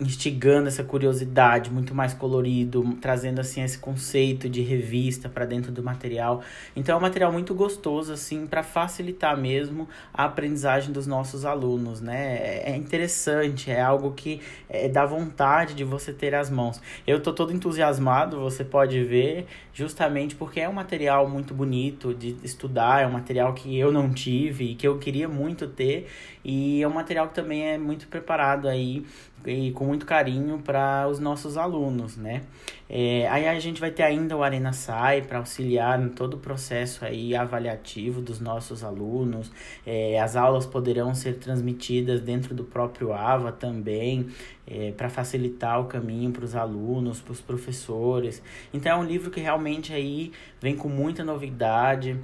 instigando 0.00 0.68
essa 0.68 0.82
curiosidade, 0.82 1.70
muito 1.70 1.94
mais 1.94 2.14
colorido, 2.14 2.96
trazendo 3.00 3.40
assim 3.40 3.62
esse 3.62 3.78
conceito 3.78 4.48
de 4.48 4.62
revista 4.62 5.28
para 5.28 5.44
dentro 5.44 5.70
do 5.70 5.82
material. 5.82 6.42
Então 6.74 6.94
é 6.94 6.98
um 6.98 7.02
material 7.02 7.30
muito 7.30 7.54
gostoso 7.54 8.12
assim 8.12 8.46
para 8.46 8.62
facilitar 8.62 9.36
mesmo 9.36 9.88
a 10.12 10.24
aprendizagem 10.24 10.92
dos 10.92 11.06
nossos 11.06 11.44
alunos, 11.44 12.00
né? 12.00 12.38
É, 12.38 12.72
é 12.72 12.76
interessante, 12.76 13.70
é 13.70 13.80
algo 13.80 14.12
que 14.12 14.40
é, 14.68 14.88
dá 14.88 15.04
vontade 15.04 15.74
de 15.74 15.84
você 15.84 16.12
ter 16.12 16.34
as 16.34 16.48
mãos. 16.48 16.80
Eu 17.06 17.20
tô 17.20 17.32
todo 17.32 17.52
entusiasmado, 17.52 18.40
você 18.40 18.64
pode 18.64 19.02
ver, 19.04 19.46
justamente 19.74 20.34
porque 20.34 20.60
é 20.60 20.68
um 20.68 20.72
material 20.72 21.28
muito 21.28 21.52
bonito 21.52 22.14
de 22.14 22.36
estudar, 22.42 23.02
é 23.02 23.06
um 23.06 23.12
material 23.12 23.52
que 23.52 23.78
eu 23.78 23.92
não 23.92 24.10
tive 24.10 24.72
e 24.72 24.74
que 24.74 24.88
eu 24.88 24.98
queria 24.98 25.28
muito 25.28 25.66
ter 25.66 26.08
e 26.44 26.82
é 26.82 26.88
um 26.88 26.92
material 26.92 27.28
que 27.28 27.34
também 27.34 27.68
é 27.68 27.78
muito 27.78 28.06
preparado 28.08 28.66
aí 28.66 29.04
e 29.46 29.72
com 29.72 29.84
muito 29.84 30.04
carinho 30.04 30.58
para 30.58 31.08
os 31.08 31.18
nossos 31.18 31.56
alunos, 31.56 32.16
né? 32.16 32.42
É, 32.88 33.28
aí 33.28 33.46
a 33.46 33.58
gente 33.60 33.80
vai 33.80 33.90
ter 33.90 34.02
ainda 34.02 34.36
o 34.36 34.42
Arena 34.42 34.72
Sai 34.72 35.22
para 35.22 35.38
auxiliar 35.38 36.02
em 36.02 36.08
todo 36.08 36.34
o 36.34 36.38
processo 36.38 37.04
aí 37.04 37.36
avaliativo 37.36 38.20
dos 38.20 38.40
nossos 38.40 38.82
alunos. 38.82 39.50
É, 39.86 40.20
as 40.20 40.34
aulas 40.36 40.66
poderão 40.66 41.14
ser 41.14 41.38
transmitidas 41.38 42.20
dentro 42.20 42.54
do 42.54 42.64
próprio 42.64 43.12
AVA 43.12 43.52
também, 43.52 44.28
é, 44.66 44.92
para 44.92 45.08
facilitar 45.08 45.80
o 45.80 45.84
caminho 45.84 46.32
para 46.32 46.44
os 46.44 46.56
alunos, 46.56 47.20
para 47.20 47.32
os 47.32 47.40
professores. 47.40 48.42
Então 48.74 48.92
é 48.92 48.96
um 48.96 49.04
livro 49.04 49.30
que 49.30 49.40
realmente 49.40 49.92
aí 49.92 50.32
vem 50.60 50.76
com 50.76 50.88
muita 50.88 51.22
novidade 51.24 52.18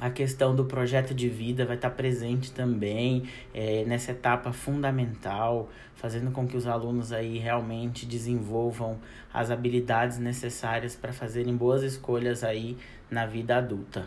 a 0.00 0.10
questão 0.10 0.54
do 0.54 0.64
projeto 0.64 1.12
de 1.12 1.28
vida 1.28 1.64
vai 1.66 1.76
estar 1.76 1.90
presente 1.90 2.52
também 2.52 3.24
é, 3.52 3.84
nessa 3.84 4.12
etapa 4.12 4.52
fundamental, 4.52 5.68
fazendo 5.96 6.30
com 6.30 6.46
que 6.46 6.56
os 6.56 6.66
alunos 6.66 7.12
aí 7.12 7.38
realmente 7.38 8.06
desenvolvam 8.06 8.98
as 9.32 9.50
habilidades 9.50 10.18
necessárias 10.18 10.94
para 10.94 11.12
fazerem 11.12 11.56
boas 11.56 11.82
escolhas 11.82 12.44
aí 12.44 12.76
na 13.10 13.26
vida 13.26 13.56
adulta. 13.56 14.06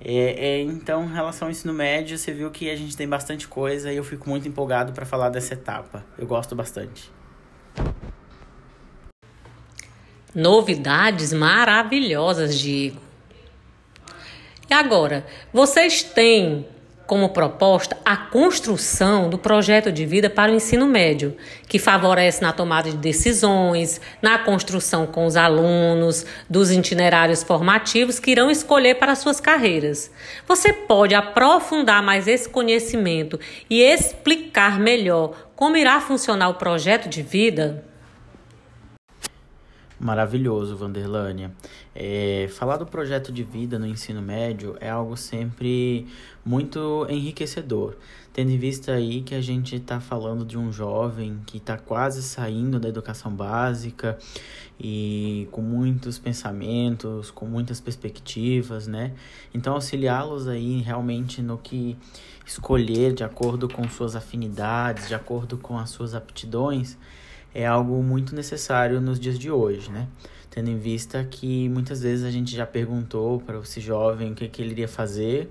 É, 0.00 0.58
é, 0.58 0.60
então, 0.60 1.04
em 1.04 1.12
relação 1.12 1.48
ao 1.48 1.52
ensino 1.52 1.72
médio, 1.72 2.16
você 2.16 2.32
viu 2.32 2.50
que 2.50 2.70
a 2.70 2.76
gente 2.76 2.96
tem 2.96 3.08
bastante 3.08 3.48
coisa 3.48 3.92
e 3.92 3.96
eu 3.96 4.04
fico 4.04 4.28
muito 4.28 4.46
empolgado 4.46 4.92
para 4.92 5.06
falar 5.06 5.30
dessa 5.30 5.54
etapa. 5.54 6.04
Eu 6.18 6.26
gosto 6.26 6.54
bastante. 6.54 7.10
Novidades 10.34 11.32
maravilhosas, 11.32 12.58
Diego. 12.58 13.03
E 14.68 14.74
agora, 14.74 15.26
vocês 15.52 16.02
têm 16.02 16.66
como 17.06 17.28
proposta 17.28 17.96
a 18.04 18.16
construção 18.16 19.28
do 19.28 19.38
projeto 19.38 19.92
de 19.92 20.06
vida 20.06 20.30
para 20.30 20.50
o 20.50 20.54
ensino 20.54 20.86
médio, 20.86 21.36
que 21.68 21.78
favorece 21.78 22.40
na 22.42 22.52
tomada 22.52 22.90
de 22.90 22.96
decisões, 22.96 24.00
na 24.22 24.38
construção 24.38 25.06
com 25.06 25.26
os 25.26 25.36
alunos, 25.36 26.24
dos 26.48 26.70
itinerários 26.70 27.42
formativos 27.42 28.18
que 28.18 28.30
irão 28.30 28.50
escolher 28.50 28.94
para 28.94 29.14
suas 29.14 29.40
carreiras. 29.40 30.10
Você 30.46 30.72
pode 30.72 31.14
aprofundar 31.14 32.02
mais 32.02 32.26
esse 32.26 32.48
conhecimento 32.48 33.38
e 33.68 33.82
explicar 33.82 34.78
melhor 34.78 35.50
como 35.54 35.76
irá 35.76 36.00
funcionar 36.00 36.48
o 36.48 36.54
projeto 36.54 37.08
de 37.08 37.22
vida? 37.22 37.84
Maravilhoso, 39.98 40.76
Vanderlânia. 40.76 41.52
É, 41.94 42.48
falar 42.50 42.78
do 42.78 42.86
projeto 42.86 43.30
de 43.30 43.44
vida 43.44 43.78
no 43.78 43.86
ensino 43.86 44.20
médio 44.20 44.76
é 44.80 44.90
algo 44.90 45.16
sempre 45.16 46.08
muito 46.44 47.06
enriquecedor, 47.08 47.96
tendo 48.32 48.50
em 48.50 48.58
vista 48.58 48.92
aí 48.92 49.22
que 49.22 49.36
a 49.36 49.40
gente 49.40 49.76
está 49.76 50.00
falando 50.00 50.44
de 50.44 50.58
um 50.58 50.72
jovem 50.72 51.38
que 51.46 51.58
está 51.58 51.78
quase 51.78 52.24
saindo 52.24 52.80
da 52.80 52.88
educação 52.88 53.32
básica 53.32 54.18
e 54.80 55.46
com 55.52 55.62
muitos 55.62 56.18
pensamentos, 56.18 57.30
com 57.30 57.46
muitas 57.46 57.80
perspectivas, 57.80 58.88
né? 58.88 59.12
Então, 59.54 59.74
auxiliá-los 59.74 60.48
aí 60.48 60.80
realmente 60.80 61.40
no 61.40 61.56
que 61.56 61.96
escolher 62.44 63.12
de 63.12 63.22
acordo 63.22 63.68
com 63.68 63.88
suas 63.88 64.16
afinidades, 64.16 65.06
de 65.06 65.14
acordo 65.14 65.56
com 65.56 65.78
as 65.78 65.90
suas 65.90 66.16
aptidões 66.16 66.98
é 67.54 67.64
algo 67.64 68.02
muito 68.02 68.34
necessário 68.34 69.00
nos 69.00 69.18
dias 69.20 69.38
de 69.38 69.50
hoje, 69.50 69.90
né? 69.90 70.08
Tendo 70.50 70.68
em 70.70 70.78
vista 70.78 71.24
que 71.24 71.68
muitas 71.68 72.02
vezes 72.02 72.24
a 72.24 72.30
gente 72.30 72.54
já 72.54 72.66
perguntou 72.66 73.40
para 73.40 73.58
esse 73.60 73.80
jovem 73.80 74.32
o 74.32 74.34
que, 74.34 74.48
que 74.48 74.60
ele 74.60 74.72
iria 74.72 74.88
fazer 74.88 75.50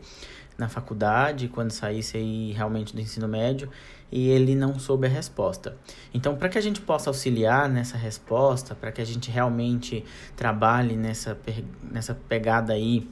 na 0.58 0.68
faculdade, 0.68 1.48
quando 1.48 1.72
saísse 1.72 2.18
aí 2.18 2.52
realmente 2.52 2.94
do 2.94 3.02
ensino 3.02 3.28
médio, 3.28 3.70
e 4.12 4.30
ele 4.30 4.54
não 4.54 4.78
soube 4.78 5.08
a 5.08 5.10
resposta. 5.10 5.76
Então, 6.14 6.36
para 6.36 6.48
que 6.48 6.58
a 6.58 6.62
gente 6.62 6.80
possa 6.80 7.10
auxiliar 7.10 7.68
nessa 7.68 7.98
resposta, 7.98 8.76
para 8.76 8.92
que 8.92 9.02
a 9.02 9.06
gente 9.06 9.32
realmente 9.32 10.06
trabalhe 10.36 10.96
nessa, 10.96 11.38
nessa 11.82 12.14
pegada 12.14 12.74
aí 12.74 13.10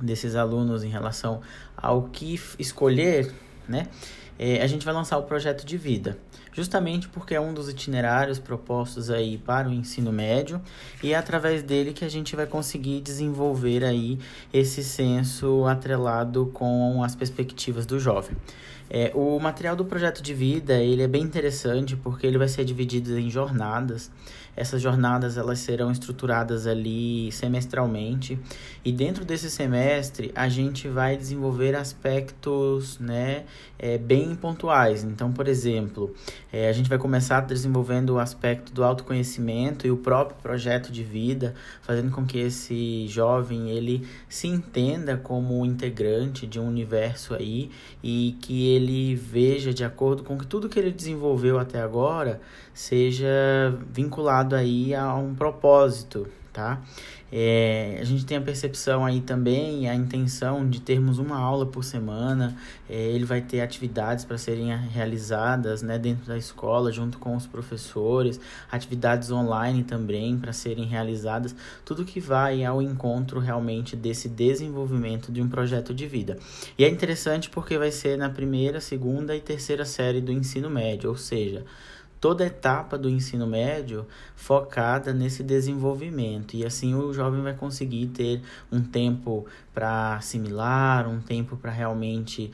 desses 0.00 0.36
alunos 0.36 0.84
em 0.84 0.88
relação 0.88 1.40
ao 1.76 2.02
que 2.04 2.40
escolher, 2.58 3.32
né? 3.68 3.88
É, 4.38 4.62
a 4.62 4.66
gente 4.66 4.84
vai 4.84 4.92
lançar 4.92 5.16
o 5.16 5.22
projeto 5.22 5.64
de 5.64 5.78
vida 5.78 6.18
justamente 6.56 7.06
porque 7.06 7.34
é 7.34 7.40
um 7.40 7.52
dos 7.52 7.68
itinerários 7.68 8.38
propostos 8.38 9.10
aí 9.10 9.36
para 9.36 9.68
o 9.68 9.72
ensino 9.72 10.10
médio 10.10 10.58
e 11.02 11.12
é 11.12 11.16
através 11.16 11.62
dele 11.62 11.92
que 11.92 12.02
a 12.02 12.08
gente 12.08 12.34
vai 12.34 12.46
conseguir 12.46 13.02
desenvolver 13.02 13.84
aí 13.84 14.18
esse 14.50 14.82
senso 14.82 15.66
atrelado 15.66 16.46
com 16.54 17.04
as 17.04 17.14
perspectivas 17.14 17.84
do 17.84 18.00
jovem. 18.00 18.34
É, 18.88 19.10
o 19.14 19.38
material 19.38 19.76
do 19.76 19.84
projeto 19.84 20.22
de 20.22 20.32
vida 20.32 20.74
ele 20.74 21.02
é 21.02 21.08
bem 21.08 21.22
interessante 21.22 21.94
porque 21.94 22.26
ele 22.26 22.38
vai 22.38 22.48
ser 22.48 22.64
dividido 22.64 23.18
em 23.18 23.28
jornadas. 23.28 24.10
Essas 24.56 24.80
jornadas 24.80 25.36
elas 25.36 25.58
serão 25.58 25.92
estruturadas 25.92 26.66
ali 26.66 27.30
semestralmente 27.30 28.38
e 28.84 28.90
dentro 28.90 29.24
desse 29.24 29.50
semestre 29.50 30.32
a 30.34 30.48
gente 30.48 30.88
vai 30.88 31.16
desenvolver 31.16 31.76
aspectos 31.76 32.98
né, 32.98 33.44
é, 33.78 33.98
bem 33.98 34.34
pontuais. 34.34 35.04
Então, 35.04 35.30
por 35.30 35.46
exemplo, 35.46 36.14
é, 36.50 36.68
a 36.68 36.72
gente 36.72 36.88
vai 36.88 36.98
começar 36.98 37.40
desenvolvendo 37.40 38.10
o 38.10 38.18
aspecto 38.18 38.72
do 38.72 38.82
autoconhecimento 38.82 39.86
e 39.86 39.90
o 39.90 39.96
próprio 39.96 40.38
projeto 40.42 40.90
de 40.90 41.04
vida, 41.04 41.54
fazendo 41.82 42.10
com 42.10 42.24
que 42.24 42.38
esse 42.38 43.06
jovem 43.08 43.70
ele 43.70 44.06
se 44.28 44.48
entenda 44.48 45.16
como 45.16 45.64
integrante 45.66 46.46
de 46.46 46.58
um 46.58 46.66
universo 46.66 47.34
aí 47.34 47.70
e 48.02 48.36
que 48.40 48.68
ele 48.68 49.14
veja 49.14 49.74
de 49.74 49.84
acordo 49.84 50.22
com 50.22 50.38
que 50.38 50.46
tudo 50.46 50.68
que 50.68 50.78
ele 50.78 50.92
desenvolveu 50.92 51.58
até 51.58 51.80
agora 51.80 52.40
seja 52.76 53.74
vinculado 53.90 54.54
aí 54.54 54.94
a 54.94 55.14
um 55.14 55.34
propósito, 55.34 56.28
tá? 56.52 56.82
É, 57.32 57.98
a 58.00 58.04
gente 58.04 58.24
tem 58.24 58.36
a 58.36 58.40
percepção 58.40 59.04
aí 59.04 59.20
também, 59.20 59.88
a 59.88 59.94
intenção 59.94 60.68
de 60.68 60.80
termos 60.80 61.18
uma 61.18 61.38
aula 61.38 61.64
por 61.64 61.82
semana. 61.82 62.54
É, 62.88 62.94
ele 62.94 63.24
vai 63.24 63.40
ter 63.40 63.62
atividades 63.62 64.26
para 64.26 64.36
serem 64.36 64.76
realizadas 64.76 65.82
né, 65.82 65.98
dentro 65.98 66.26
da 66.26 66.36
escola, 66.36 66.92
junto 66.92 67.18
com 67.18 67.34
os 67.34 67.46
professores, 67.46 68.38
atividades 68.70 69.30
online 69.30 69.82
também 69.82 70.38
para 70.38 70.52
serem 70.52 70.84
realizadas. 70.84 71.56
Tudo 71.82 72.04
que 72.04 72.20
vai 72.20 72.62
ao 72.62 72.82
encontro 72.82 73.40
realmente 73.40 73.96
desse 73.96 74.28
desenvolvimento 74.28 75.32
de 75.32 75.40
um 75.40 75.48
projeto 75.48 75.94
de 75.94 76.06
vida. 76.06 76.38
E 76.78 76.84
é 76.84 76.88
interessante 76.90 77.48
porque 77.48 77.78
vai 77.78 77.90
ser 77.90 78.18
na 78.18 78.28
primeira, 78.28 78.82
segunda 78.82 79.34
e 79.34 79.40
terceira 79.40 79.86
série 79.86 80.20
do 80.20 80.30
ensino 80.30 80.68
médio, 80.68 81.08
ou 81.08 81.16
seja, 81.16 81.64
toda 82.20 82.44
a 82.44 82.46
etapa 82.46 82.96
do 82.96 83.08
ensino 83.08 83.46
médio 83.46 84.06
focada 84.34 85.12
nesse 85.12 85.42
desenvolvimento. 85.42 86.54
E 86.54 86.64
assim 86.64 86.94
o 86.94 87.12
jovem 87.12 87.42
vai 87.42 87.54
conseguir 87.54 88.08
ter 88.08 88.42
um 88.70 88.82
tempo 88.82 89.46
para 89.74 90.16
assimilar, 90.16 91.08
um 91.08 91.20
tempo 91.20 91.56
para 91.56 91.70
realmente 91.70 92.50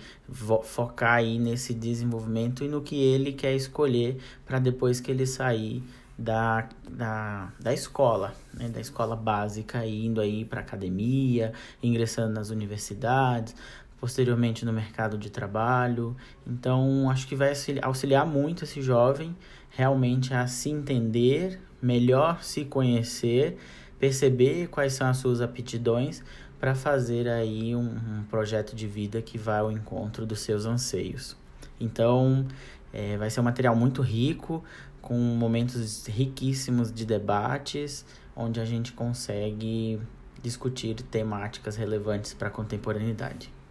focar 0.64 1.14
aí 1.14 1.38
nesse 1.38 1.75
desenvolvimento 1.75 2.64
e 2.64 2.69
no 2.69 2.83
que 2.83 2.97
ele 2.97 3.33
quer 3.33 3.54
escolher 3.54 4.19
para 4.45 4.59
depois 4.59 5.00
que 5.00 5.11
ele 5.11 5.26
sair 5.26 5.83
da, 6.19 6.69
da, 6.88 7.52
da 7.59 7.73
escola, 7.73 8.35
né, 8.54 8.69
da 8.69 8.81
escola 8.81 9.16
básica, 9.16 9.85
indo 9.87 10.21
aí 10.21 10.45
para 10.45 10.61
academia, 10.61 11.52
ingressando 11.83 12.33
nas 12.33 12.50
universidades, 12.50 13.54
posteriormente 14.02 14.64
no 14.64 14.73
mercado 14.73 15.16
de 15.16 15.30
trabalho. 15.30 16.16
Então, 16.44 17.09
acho 17.09 17.25
que 17.28 17.37
vai 17.37 17.52
auxiliar 17.82 18.26
muito 18.26 18.64
esse 18.64 18.82
jovem 18.82 19.32
realmente 19.71 20.35
a 20.35 20.44
se 20.49 20.71
entender, 20.71 21.61
melhor 21.80 22.42
se 22.42 22.64
conhecer, 22.64 23.56
perceber 24.00 24.66
quais 24.66 24.94
são 24.94 25.06
as 25.06 25.19
suas 25.19 25.41
aptidões 25.41 26.21
para 26.58 26.75
fazer 26.75 27.28
aí 27.28 27.76
um, 27.76 27.80
um, 27.80 28.25
projeto 28.28 28.75
de 28.75 28.88
vida 28.88 29.23
que 29.23 29.38
vá 29.38 29.58
ao 29.58 29.71
encontro 29.71 30.26
dos 30.26 30.41
seus 30.41 30.67
anseios. 30.67 31.36
Então, 31.78 32.45
é, 32.93 33.17
vai 33.17 33.30
ser 33.30 33.38
um 33.38 33.45
material 33.45 33.76
muito 33.76 34.02
rico, 34.02 34.65
com 35.00 35.15
momentos 35.15 36.08
riquíssimos 36.08 36.93
de 36.93 37.06
debates, 37.06 38.04
onde 38.34 38.58
a 38.58 38.65
gente 38.65 38.93
consegue 38.95 40.00
discutir 40.43 40.97
temáticas 41.02 41.76
relevantes 41.76 42.34
para 42.34 42.49
a 42.49 42.50
contemporaneidade. 42.50 43.61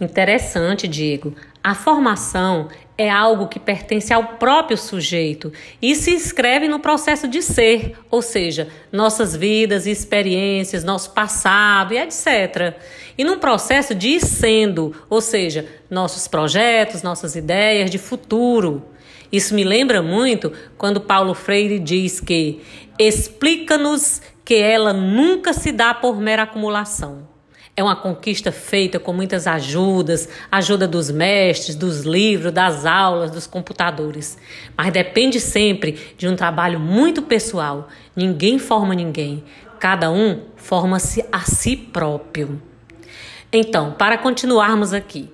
Interessante, 0.00 0.86
Diego. 0.86 1.34
A 1.62 1.74
formação 1.74 2.68
é 2.96 3.10
algo 3.10 3.48
que 3.48 3.58
pertence 3.58 4.12
ao 4.12 4.24
próprio 4.38 4.76
sujeito 4.76 5.52
e 5.82 5.94
se 5.96 6.12
inscreve 6.12 6.68
no 6.68 6.78
processo 6.78 7.26
de 7.26 7.42
ser, 7.42 7.96
ou 8.08 8.22
seja, 8.22 8.68
nossas 8.92 9.34
vidas 9.34 9.86
e 9.86 9.90
experiências, 9.90 10.84
nosso 10.84 11.10
passado 11.10 11.94
e 11.94 11.98
etc. 11.98 12.74
E 13.16 13.24
num 13.24 13.38
processo 13.38 13.92
de 13.94 14.10
ir 14.10 14.20
sendo, 14.20 14.94
ou 15.10 15.20
seja, 15.20 15.66
nossos 15.90 16.28
projetos, 16.28 17.02
nossas 17.02 17.34
ideias 17.34 17.90
de 17.90 17.98
futuro. 17.98 18.84
Isso 19.32 19.52
me 19.54 19.64
lembra 19.64 20.00
muito 20.00 20.52
quando 20.76 21.00
Paulo 21.00 21.34
Freire 21.34 21.78
diz 21.78 22.20
que 22.20 22.62
explica-nos 22.98 24.22
que 24.44 24.54
ela 24.54 24.92
nunca 24.92 25.52
se 25.52 25.72
dá 25.72 25.92
por 25.92 26.20
mera 26.20 26.44
acumulação 26.44 27.37
é 27.78 27.82
uma 27.82 27.94
conquista 27.94 28.50
feita 28.50 28.98
com 28.98 29.12
muitas 29.12 29.46
ajudas, 29.46 30.28
ajuda 30.50 30.88
dos 30.88 31.12
mestres, 31.12 31.76
dos 31.76 32.00
livros, 32.00 32.50
das 32.50 32.84
aulas, 32.84 33.30
dos 33.30 33.46
computadores. 33.46 34.36
Mas 34.76 34.92
depende 34.92 35.38
sempre 35.38 35.92
de 36.18 36.26
um 36.26 36.34
trabalho 36.34 36.80
muito 36.80 37.22
pessoal. 37.22 37.86
Ninguém 38.16 38.58
forma 38.58 38.96
ninguém. 38.96 39.44
Cada 39.78 40.10
um 40.10 40.42
forma-se 40.56 41.24
a 41.30 41.42
si 41.42 41.76
próprio. 41.76 42.60
Então, 43.52 43.92
para 43.92 44.18
continuarmos 44.18 44.92
aqui, 44.92 45.30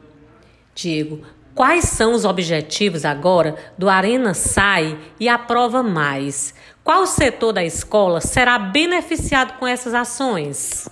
Diego, 0.75 1.23
quais 1.55 1.85
são 1.87 2.13
os 2.13 2.27
objetivos 2.27 3.07
agora 3.07 3.57
do 3.79 3.89
Arena 3.89 4.35
Sai 4.35 4.99
e 5.19 5.31
a 5.31 5.39
Prova 5.39 5.83
Mais? 5.83 6.53
Qual 6.85 7.07
setor 7.07 7.55
da 7.55 7.65
escola 7.65 8.21
será 8.21 8.59
beneficiado 8.59 9.59
com 9.59 9.67
essas 9.67 9.95
ações? 9.95 10.91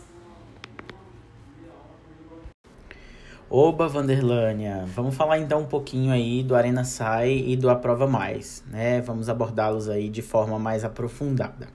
Oba, 3.54 3.86
Vanderlânia! 3.86 4.86
Vamos 4.96 5.14
falar 5.14 5.38
então 5.38 5.60
um 5.60 5.66
pouquinho 5.66 6.10
aí 6.10 6.42
do 6.42 6.54
Arena 6.54 6.84
Sai 6.84 7.32
e 7.32 7.54
do 7.54 7.68
Aprova 7.68 8.06
Mais, 8.06 8.64
né? 8.70 9.02
Vamos 9.02 9.28
abordá-los 9.28 9.90
aí 9.90 10.08
de 10.08 10.22
forma 10.22 10.58
mais 10.58 10.84
aprofundada. 10.84 11.68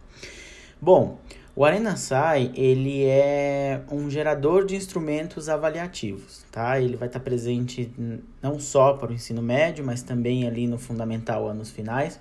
Bom, 0.82 1.20
o 1.56 1.64
Arena 1.64 1.96
Sai, 1.96 2.52
ele 2.56 3.06
é 3.06 3.82
um 3.92 4.10
gerador 4.10 4.66
de 4.66 4.76
instrumentos 4.76 5.50
avaliativos, 5.50 6.44
tá? 6.52 6.82
Ele 6.82 6.98
vai 6.98 7.10
estar 7.10 7.20
presente 7.20 7.92
não 8.42 8.60
só 8.60 8.94
para 8.94 9.12
o 9.12 9.14
ensino 9.14 9.44
médio, 9.44 9.86
mas 9.86 10.02
também 10.02 10.48
ali 10.48 10.66
no 10.66 10.80
fundamental 10.80 11.48
anos 11.48 11.70
finais 11.70 12.20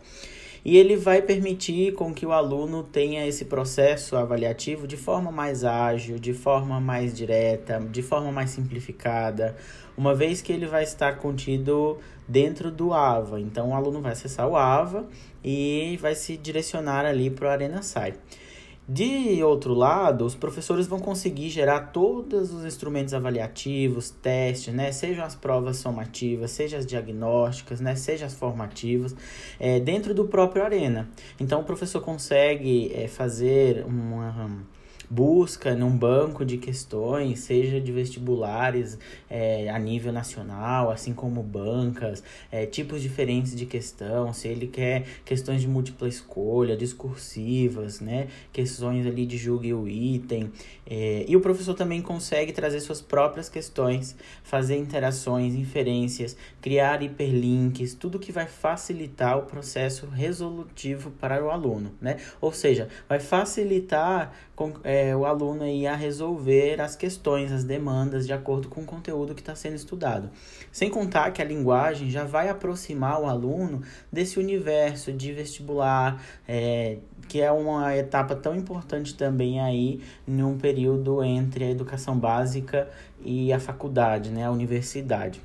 e 0.66 0.76
ele 0.76 0.96
vai 0.96 1.22
permitir 1.22 1.92
com 1.92 2.12
que 2.12 2.26
o 2.26 2.32
aluno 2.32 2.82
tenha 2.82 3.24
esse 3.24 3.44
processo 3.44 4.16
avaliativo 4.16 4.84
de 4.84 4.96
forma 4.96 5.30
mais 5.30 5.62
ágil, 5.62 6.18
de 6.18 6.34
forma 6.34 6.80
mais 6.80 7.14
direta, 7.14 7.78
de 7.88 8.02
forma 8.02 8.32
mais 8.32 8.50
simplificada, 8.50 9.54
uma 9.96 10.12
vez 10.12 10.42
que 10.42 10.52
ele 10.52 10.66
vai 10.66 10.82
estar 10.82 11.18
contido 11.18 11.98
dentro 12.26 12.68
do 12.72 12.92
AVA. 12.92 13.38
Então 13.38 13.68
o 13.68 13.74
aluno 13.76 14.00
vai 14.00 14.10
acessar 14.10 14.48
o 14.48 14.56
AVA 14.56 15.06
e 15.44 15.96
vai 16.02 16.16
se 16.16 16.36
direcionar 16.36 17.06
ali 17.06 17.30
para 17.30 17.46
o 17.46 17.50
Arena 17.52 17.80
Sai. 17.80 18.14
De 18.88 19.42
outro 19.42 19.74
lado, 19.74 20.24
os 20.24 20.36
professores 20.36 20.86
vão 20.86 21.00
conseguir 21.00 21.50
gerar 21.50 21.90
todos 21.92 22.52
os 22.52 22.64
instrumentos 22.64 23.12
avaliativos, 23.14 24.10
testes, 24.10 24.72
né? 24.72 24.92
Sejam 24.92 25.24
as 25.24 25.34
provas 25.34 25.78
somativas, 25.78 26.52
sejam 26.52 26.78
as 26.78 26.86
diagnósticas, 26.86 27.80
né? 27.80 27.96
Sejam 27.96 28.28
as 28.28 28.34
formativas, 28.34 29.16
é, 29.58 29.80
dentro 29.80 30.14
do 30.14 30.26
próprio 30.26 30.62
Arena. 30.62 31.08
Então, 31.40 31.62
o 31.62 31.64
professor 31.64 32.00
consegue 32.00 32.92
é, 32.94 33.08
fazer 33.08 33.84
uma 33.84 34.64
busca 35.08 35.74
num 35.74 35.96
banco 35.96 36.44
de 36.44 36.58
questões, 36.58 37.40
seja 37.40 37.80
de 37.80 37.92
vestibulares 37.92 38.98
é, 39.28 39.68
a 39.68 39.78
nível 39.78 40.12
nacional, 40.12 40.90
assim 40.90 41.12
como 41.12 41.42
bancas, 41.42 42.22
é, 42.50 42.66
tipos 42.66 43.02
diferentes 43.02 43.54
de 43.54 43.66
questão, 43.66 44.32
se 44.32 44.48
ele 44.48 44.66
quer 44.66 45.04
questões 45.24 45.60
de 45.60 45.68
múltipla 45.68 46.08
escolha, 46.08 46.76
discursivas, 46.76 48.00
né, 48.00 48.28
questões 48.52 49.06
ali 49.06 49.26
de 49.26 49.36
julgue 49.36 49.72
o 49.72 49.88
item, 49.88 50.50
é, 50.88 51.24
e 51.26 51.36
o 51.36 51.40
professor 51.40 51.74
também 51.74 52.00
consegue 52.00 52.52
trazer 52.52 52.80
suas 52.80 53.00
próprias 53.00 53.48
questões, 53.48 54.16
fazer 54.42 54.76
interações, 54.76 55.54
inferências, 55.54 56.36
criar 56.60 57.02
hiperlinks, 57.02 57.94
tudo 57.94 58.18
que 58.18 58.30
vai 58.30 58.46
facilitar 58.46 59.38
o 59.38 59.42
processo 59.42 60.06
resolutivo 60.06 61.10
para 61.10 61.44
o 61.44 61.50
aluno, 61.50 61.92
né? 62.00 62.18
Ou 62.40 62.52
seja, 62.52 62.88
vai 63.08 63.18
facilitar 63.18 64.32
com, 64.54 64.72
é, 64.82 64.95
o 65.16 65.26
aluno 65.26 65.64
aí 65.64 65.86
a 65.86 65.96
resolver 65.96 66.80
as 66.80 66.94
questões, 66.94 67.50
as 67.50 67.64
demandas 67.64 68.26
de 68.26 68.32
acordo 68.32 68.68
com 68.68 68.82
o 68.82 68.84
conteúdo 68.84 69.34
que 69.34 69.40
está 69.40 69.54
sendo 69.54 69.74
estudado. 69.74 70.30
Sem 70.70 70.88
contar 70.88 71.30
que 71.32 71.42
a 71.42 71.44
linguagem 71.44 72.08
já 72.08 72.24
vai 72.24 72.48
aproximar 72.48 73.20
o 73.20 73.26
aluno 73.26 73.82
desse 74.12 74.38
universo 74.38 75.12
de 75.12 75.32
vestibular, 75.32 76.22
é, 76.46 76.98
que 77.28 77.40
é 77.40 77.50
uma 77.50 77.96
etapa 77.96 78.36
tão 78.36 78.54
importante 78.54 79.14
também 79.14 79.60
aí 79.60 80.00
num 80.26 80.56
período 80.56 81.22
entre 81.22 81.64
a 81.64 81.70
educação 81.70 82.18
básica 82.18 82.88
e 83.24 83.52
a 83.52 83.58
faculdade, 83.58 84.30
né, 84.30 84.44
a 84.44 84.50
universidade. 84.50 85.40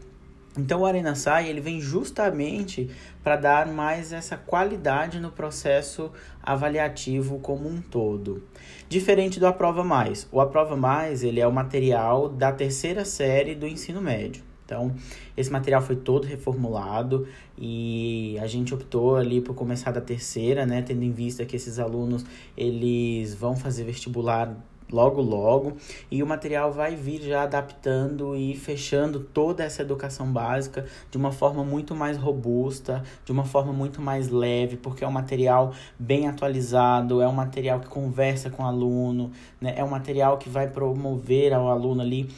Então 0.58 0.82
o 0.82 0.86
Arena 0.86 1.16
Sai 1.16 1.48
ele 1.48 1.62
vem 1.62 1.80
justamente 1.80 2.90
para 3.24 3.38
dar 3.38 3.68
mais 3.68 4.12
essa 4.12 4.36
qualidade 4.36 5.20
no 5.20 5.32
processo 5.32 6.12
avaliativo 6.44 7.40
como 7.40 7.70
um 7.70 7.82
todo. 7.82 8.44
Diferente 8.90 9.40
do 9.40 9.48
Aprova 9.48 9.84
Mais. 9.84 10.28
O 10.32 10.42
Aprova 10.42 10.76
Mais 10.76 11.24
ele 11.24 11.40
é 11.40 11.48
o 11.48 11.54
material 11.54 12.28
da 12.28 12.52
terceira 12.52 13.06
série 13.06 13.56
do 13.56 13.66
ensino 13.66 14.02
médio. 14.02 14.44
Então, 14.66 14.96
esse 15.36 15.52
material 15.52 15.82
foi 15.82 15.98
todo 15.98 16.26
reformulado 16.26 17.28
e 17.58 18.38
a 18.40 18.48
gente 18.48 18.74
optou 18.74 19.18
ali 19.18 19.42
por 19.42 19.54
começar 19.54 19.92
da 19.92 20.00
terceira, 20.00 20.66
né, 20.66 20.82
tendo 20.82 21.04
em 21.04 21.12
vista 21.12 21.46
que 21.46 21.58
esses 21.58 21.78
alunos 21.78 22.26
eles 22.56 23.36
vão 23.36 23.54
fazer 23.54 23.84
vestibular 23.84 24.56
logo 24.92 25.22
logo 25.22 25.74
e 26.10 26.22
o 26.22 26.28
material 26.28 26.72
vai 26.72 26.96
vir 26.96 27.22
já 27.22 27.44
adaptando 27.44 28.36
e 28.36 28.56
fechando 28.56 29.20
toda 29.20 29.64
essa 29.64 29.82
educação 29.82 30.32
básica 30.32 30.86
de 31.10 31.18
uma 31.18 31.32
forma 31.32 31.64
muito 31.64 31.96
mais 31.96 32.18
robusta, 32.18 33.04
de 33.26 33.32
uma 33.32 33.46
forma 33.46 33.72
muito 33.72 34.02
mais 34.02 34.30
leve, 34.30 34.78
porque 34.78 35.04
é 35.04 35.08
um 35.08 35.12
material 35.12 35.74
bem 35.98 36.28
atualizado, 36.28 37.22
é 37.22 37.28
um 37.28 37.34
material 37.34 37.80
que 37.80 37.88
conversa 37.88 38.50
com 38.50 38.64
o 38.64 38.66
aluno, 38.66 39.32
né? 39.60 39.74
É 39.78 39.84
um 39.84 39.90
material 39.90 40.38
que 40.38 40.50
vai 40.50 40.68
promover 40.68 41.54
ao 41.54 41.70
aluno 41.70 42.02
ali 42.02 42.30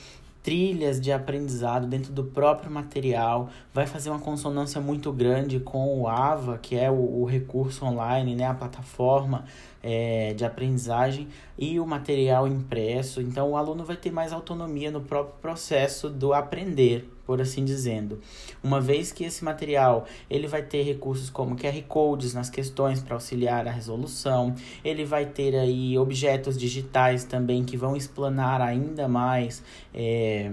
trilhas 0.44 1.00
de 1.00 1.12
aprendizado 1.12 1.88
dentro 1.88 2.12
do 2.12 2.26
próprio 2.26 2.70
material, 2.70 3.50
vai 3.74 3.88
fazer 3.88 4.10
uma 4.10 4.20
consonância 4.20 4.82
muito 4.82 5.12
grande 5.12 5.58
com 5.62 6.02
o 6.02 6.08
AVA, 6.08 6.60
que 6.62 6.76
é 6.76 6.92
o, 6.92 7.22
o 7.22 7.26
recurso 7.26 7.86
online, 7.86 8.36
né, 8.36 8.46
a 8.46 8.54
plataforma 8.54 9.46
é, 9.84 10.34
de 10.34 10.46
aprendizagem, 10.46 11.28
e 11.60 11.80
o 11.80 11.86
material 11.86 12.48
impresso. 12.48 13.22
Então, 13.22 13.52
o 13.52 13.58
aluno 13.58 13.84
vai 13.84 13.98
ter 13.98 14.12
mais 14.12 14.32
autonomia 14.32 14.90
no 14.90 15.02
próprio 15.02 15.36
processo 15.42 16.10
do 16.10 16.34
aprender, 16.34 17.08
por 17.26 17.42
assim 17.42 17.64
dizendo. 17.64 18.20
Uma 18.64 18.80
vez 18.80 19.12
que 19.12 19.24
esse 19.24 19.44
material 19.44 20.06
ele 20.30 20.48
vai 20.48 20.64
ter 20.64 20.84
recursos 20.84 21.30
como 21.30 21.56
QR 21.56 21.82
codes 21.88 22.34
nas 22.34 22.50
questões 22.50 23.02
para 23.02 23.16
auxiliar 23.16 23.68
a 23.68 23.72
resolução, 23.72 24.56
ele 24.84 25.06
vai 25.06 25.26
ter 25.26 25.56
aí 25.56 25.98
objetos 25.98 26.58
digitais 26.58 27.24
também 27.24 27.64
que 27.64 27.78
vão 27.78 27.96
explanar 27.96 28.62
ainda 28.62 29.08
mais 29.08 29.64
é, 29.94 30.52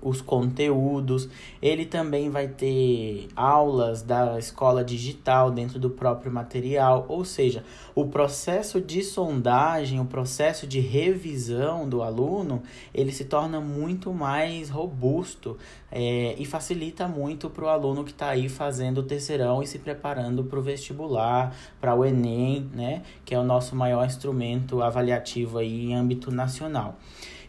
os 0.00 0.20
conteúdos. 0.20 1.28
Ele 1.60 1.84
também 1.84 2.30
vai 2.30 2.48
ter 2.48 3.28
aulas 3.34 4.02
da 4.02 4.38
escola 4.38 4.84
digital 4.84 5.50
dentro 5.50 5.78
do 5.78 5.90
próprio 5.90 6.32
material, 6.32 7.04
ou 7.08 7.24
seja, 7.24 7.64
o 7.94 8.06
processo 8.06 8.80
de 8.80 9.02
sondagem, 9.02 10.00
o 10.00 10.04
processo 10.04 10.66
de 10.66 10.80
revisão 10.80 11.88
do 11.88 12.02
aluno, 12.02 12.62
ele 12.94 13.12
se 13.12 13.24
torna 13.24 13.60
muito 13.60 14.12
mais 14.12 14.70
robusto 14.70 15.56
é, 15.90 16.34
e 16.38 16.44
facilita 16.44 17.08
muito 17.08 17.50
para 17.50 17.64
o 17.64 17.68
aluno 17.68 18.04
que 18.04 18.10
está 18.10 18.28
aí 18.28 18.48
fazendo 18.48 18.98
o 18.98 19.02
terceirão 19.02 19.62
e 19.62 19.66
se 19.66 19.78
preparando 19.78 20.44
para 20.44 20.58
o 20.58 20.62
vestibular, 20.62 21.54
para 21.80 21.94
o 21.94 22.04
Enem, 22.04 22.70
né, 22.72 23.02
que 23.24 23.34
é 23.34 23.38
o 23.38 23.44
nosso 23.44 23.74
maior 23.74 24.06
instrumento 24.06 24.82
avaliativo 24.82 25.58
aí 25.58 25.86
em 25.86 25.94
âmbito 25.94 26.30
nacional. 26.30 26.96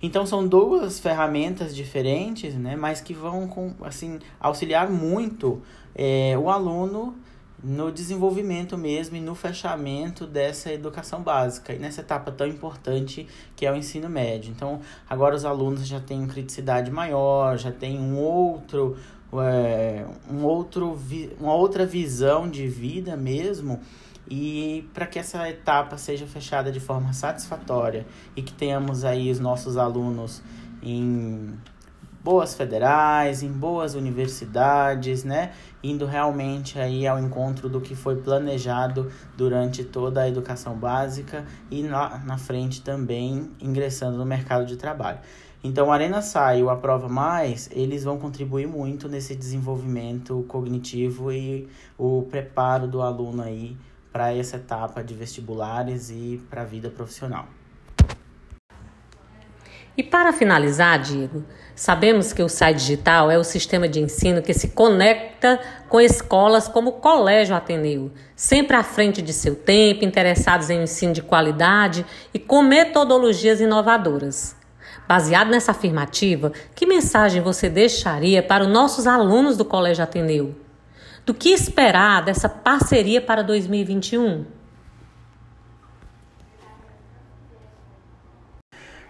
Então 0.02 0.26
são 0.26 0.48
duas 0.48 1.00
ferramentas 1.00 1.76
diferentes, 1.76 2.56
né, 2.56 2.76
mas 2.76 3.02
que 3.02 3.14
vão 3.14 3.48
com, 3.48 3.74
assim 3.82 4.20
auxiliar 4.40 4.90
muito 4.90 5.62
é, 5.94 6.38
o 6.38 6.50
aluno 6.50 7.16
no 7.62 7.92
desenvolvimento 7.92 8.78
mesmo 8.78 9.18
e 9.18 9.20
no 9.22 9.36
fechamento 9.36 10.26
dessa 10.26 10.72
educação 10.72 11.22
básica 11.22 11.74
e 11.74 11.80
nessa 11.80 12.02
etapa 12.02 12.32
tão 12.32 12.48
importante 12.48 13.28
que 13.56 13.66
é 13.66 13.72
o 13.72 13.76
ensino 13.76 14.10
médio. 14.10 14.52
Então, 14.56 14.80
agora 15.10 15.36
os 15.36 15.44
alunos 15.44 15.86
já 15.86 16.00
têm 16.00 16.26
criticidade 16.26 16.90
maior, 16.90 17.58
já 17.58 17.72
têm 17.72 18.00
um 18.00 18.18
outro, 18.18 18.96
é, 19.34 20.06
um 20.32 20.46
outro, 20.46 20.98
uma 21.40 21.54
outra 21.54 21.86
visão 21.86 22.50
de 22.50 22.66
vida 22.68 23.18
mesmo 23.18 23.82
e 24.30 24.88
para 24.94 25.08
que 25.08 25.18
essa 25.18 25.50
etapa 25.50 25.98
seja 25.98 26.28
fechada 26.28 26.72
de 26.72 26.80
forma 26.80 27.14
satisfatória 27.14 28.06
e 28.36 28.42
que 28.42 28.54
tenhamos 28.54 29.04
aí 29.04 29.32
os 29.32 29.40
nossos 29.40 29.76
alunos 29.76 30.42
em 30.84 31.58
boas 32.24 32.54
federais, 32.54 33.42
em 33.42 33.52
boas 33.52 33.96
universidades, 33.96 35.24
né? 35.24 35.52
Indo 35.82 36.06
realmente 36.06 36.78
aí 36.78 37.08
ao 37.08 37.18
encontro 37.18 37.70
do 37.70 37.82
que 37.82 37.96
foi 37.96 38.18
planejado 38.18 39.10
durante 39.36 39.84
toda 39.84 40.22
a 40.22 40.28
educação 40.28 40.76
básica 40.76 41.46
e 41.72 41.82
na, 41.82 42.20
na 42.20 42.38
frente 42.38 42.82
também 42.82 43.50
ingressando 43.60 44.18
no 44.18 44.26
mercado 44.26 44.66
de 44.66 44.76
trabalho. 44.76 45.20
Então, 45.62 45.88
o 45.88 45.92
Arena 45.92 46.22
Sai 46.22 46.64
o 46.64 46.70
Aprova 46.70 47.10
Mais, 47.10 47.70
eles 47.74 48.04
vão 48.06 48.18
contribuir 48.18 48.66
muito 48.66 49.10
nesse 49.10 49.36
desenvolvimento 49.36 50.46
cognitivo 50.48 51.34
e 51.34 51.68
o 51.98 52.22
preparo 52.30 52.88
do 52.88 53.02
aluno 53.02 53.42
aí 53.44 53.76
para 54.12 54.34
essa 54.34 54.58
etapa 54.58 55.04
de 55.04 55.14
vestibulares 55.14 56.10
e 56.10 56.42
para 56.50 56.62
a 56.62 56.66
vida 56.66 56.90
profissional. 56.90 57.48
E 60.00 60.04
para 60.04 60.32
finalizar, 60.32 60.98
Diego, 60.98 61.44
sabemos 61.76 62.32
que 62.32 62.42
o 62.42 62.48
SAI 62.48 62.74
Digital 62.74 63.30
é 63.30 63.38
o 63.38 63.44
sistema 63.44 63.86
de 63.86 64.00
ensino 64.00 64.42
que 64.42 64.54
se 64.54 64.70
conecta 64.70 65.60
com 65.90 66.00
escolas 66.00 66.70
como 66.70 66.92
o 66.92 66.94
Colégio 66.94 67.54
Ateneu, 67.54 68.10
sempre 68.34 68.78
à 68.78 68.82
frente 68.82 69.22
de 69.22 69.34
seu 69.34 69.56
tempo, 69.56 70.06
interessados 70.06 70.70
em 70.70 70.84
ensino 70.84 71.12
de 71.12 71.22
qualidade 71.22 72.06
e 72.34 72.40
com 72.40 72.62
metodologias 72.62 73.60
inovadoras. 73.60 74.56
Baseado 75.06 75.50
nessa 75.50 75.72
afirmativa, 75.72 76.54
que 76.74 76.86
mensagem 76.86 77.42
você 77.42 77.68
deixaria 77.68 78.42
para 78.42 78.64
os 78.64 78.70
nossos 78.70 79.06
alunos 79.06 79.58
do 79.58 79.66
Colégio 79.66 80.02
Ateneu? 80.02 80.69
Do 81.30 81.34
que 81.36 81.50
esperar 81.50 82.24
dessa 82.26 82.50
parceria 82.50 83.22
para 83.22 83.44
2021? 83.44 84.46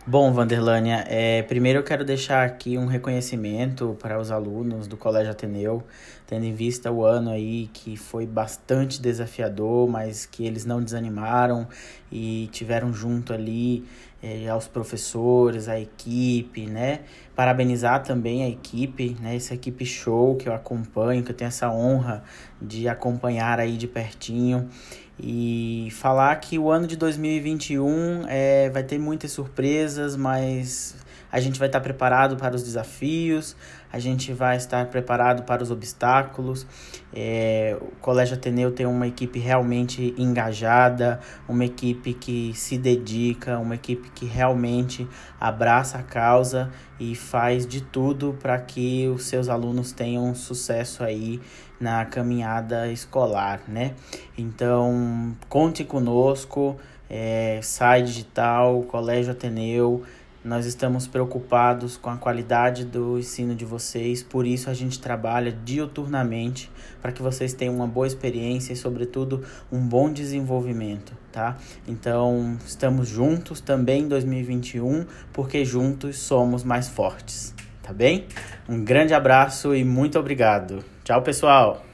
Bom, 0.06 0.34
Vanderlânia, 0.34 1.06
é, 1.08 1.44
primeiro 1.44 1.80
eu 1.80 1.84
quero 1.84 2.04
deixar 2.04 2.46
aqui 2.46 2.78
um 2.78 2.88
reconhecimento 2.88 3.96
para 4.02 4.20
os 4.20 4.32
alunos 4.32 4.86
do 4.86 4.98
Colégio 4.98 5.32
Ateneu, 5.32 5.82
tendo 6.28 6.44
em 6.44 6.54
vista 6.54 6.92
o 6.92 7.06
ano 7.06 7.30
aí 7.30 7.70
que 7.72 7.96
foi 7.96 8.26
bastante 8.26 9.02
desafiador, 9.02 9.88
mas 9.88 10.26
que 10.26 10.46
eles 10.46 10.66
não 10.66 10.84
desanimaram 10.84 11.66
e 12.12 12.50
tiveram 12.52 12.92
junto 12.92 13.32
ali 13.32 13.86
é, 14.22 14.48
aos 14.50 14.68
professores, 14.68 15.68
à 15.70 15.80
equipe, 15.80 16.66
né? 16.66 17.02
Parabenizar 17.36 18.04
também 18.04 18.44
a 18.44 18.50
equipe, 18.50 19.16
né? 19.22 19.36
Essa 19.36 19.54
equipe 19.54 19.86
show 19.86 20.36
que 20.36 20.50
eu 20.50 20.54
acompanho, 20.54 21.24
que 21.24 21.32
eu 21.32 21.36
tenho 21.36 21.48
essa 21.48 21.72
honra 21.72 22.24
de 22.62 22.88
acompanhar 22.88 23.60
aí 23.60 23.78
de 23.78 23.88
pertinho. 23.88 24.70
E 25.22 25.90
falar 25.92 26.36
que 26.38 26.58
o 26.58 26.70
ano 26.70 26.88
de 26.88 26.96
2021 26.96 28.26
é, 28.28 28.70
vai 28.70 28.84
ter 28.84 28.98
muitas 28.98 29.32
surpresas, 29.32 30.16
mas 30.16 30.96
a 31.32 31.40
gente 31.40 31.60
vai 31.60 31.68
estar 31.68 31.80
preparado 31.80 32.36
para 32.36 32.56
os 32.56 32.64
desafios, 32.64 33.56
a 33.92 34.00
gente 34.00 34.34
vai 34.34 34.58
estar 34.58 34.86
preparado 34.88 35.44
para 35.44 35.64
os 35.64 35.72
obstáculos. 35.72 36.66
É, 37.14 37.78
o 37.80 37.96
Colégio 38.02 38.36
Ateneu 38.36 38.72
tem 38.72 38.86
uma 38.86 39.08
equipe 39.08 39.40
realmente 39.40 40.14
engajada, 40.18 41.20
uma 41.48 41.66
equipe 41.66 42.14
que 42.14 42.54
se 42.56 42.78
dedica, 42.78 43.58
uma 43.58 43.76
equipe 43.76 44.10
que 44.12 44.26
realmente 44.26 45.08
abraça 45.40 45.98
a 45.98 46.04
causa 46.04 46.70
e 47.00 47.16
faz 47.16 47.66
de 47.66 47.82
tudo 47.82 48.38
para 48.42 48.58
que 48.60 49.08
os 49.08 49.26
seus 49.26 49.50
alunos 49.50 49.92
tenham 49.92 50.34
sucesso 50.36 51.04
aí 51.04 51.40
na 51.80 52.06
caminhada 52.06 52.92
escolar, 52.92 53.62
né? 53.68 53.94
Então, 54.38 55.36
conte 55.48 55.84
conosco, 55.84 56.78
é, 57.10 57.60
Sai 57.64 58.04
Digital, 58.04 58.84
Colégio 58.84 59.32
Ateneu, 59.32 60.04
nós 60.44 60.66
estamos 60.66 61.08
preocupados 61.08 61.98
com 61.98 62.10
a 62.10 62.18
qualidade 62.18 62.86
do 62.86 63.18
ensino 63.18 63.54
de 63.54 63.66
vocês, 63.66 64.24
por 64.24 64.46
isso 64.46 64.70
a 64.70 64.74
gente 64.74 65.00
trabalha 65.00 65.52
diuturnamente 65.52 66.72
para 67.02 67.12
que 67.12 67.22
vocês 67.22 67.54
tenham 67.54 67.76
uma 67.76 67.88
boa 67.88 68.08
experiência 68.08 68.74
e, 68.74 68.76
sobretudo, 68.76 69.44
um 69.72 69.80
bom 69.80 70.12
desenvolvimento, 70.12 71.14
tá? 71.32 71.58
Então, 71.88 72.58
estamos 72.66 73.08
juntos 73.08 73.60
também 73.60 74.04
em 74.04 74.08
2021, 74.08 75.06
porque 75.34 75.66
juntos 75.66 76.18
somos 76.20 76.64
mais 76.64 76.88
fortes, 76.88 77.54
tá 77.84 77.92
bem? 77.92 78.26
Um 78.68 78.84
grande 78.84 79.14
abraço 79.14 79.76
e 79.76 79.84
muito 79.84 80.18
obrigado. 80.18 80.84
Tchau, 81.04 81.22
pessoal! 81.22 81.89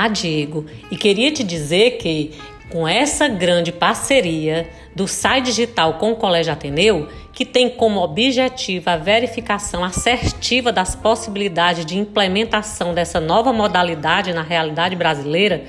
Ah, 0.00 0.06
Diego, 0.06 0.64
e 0.92 0.96
queria 0.96 1.32
te 1.32 1.42
dizer 1.42 1.98
que 1.98 2.30
com 2.70 2.86
essa 2.86 3.26
grande 3.26 3.72
parceria 3.72 4.70
do 4.94 5.08
SAI 5.08 5.40
Digital 5.40 5.94
com 5.94 6.12
o 6.12 6.16
Colégio 6.16 6.52
Ateneu, 6.52 7.08
que 7.32 7.44
tem 7.44 7.68
como 7.68 7.98
objetivo 7.98 8.90
a 8.90 8.96
verificação 8.96 9.82
assertiva 9.82 10.70
das 10.70 10.94
possibilidades 10.94 11.84
de 11.84 11.98
implementação 11.98 12.94
dessa 12.94 13.18
nova 13.18 13.52
modalidade 13.52 14.32
na 14.32 14.42
realidade 14.42 14.94
brasileira, 14.94 15.64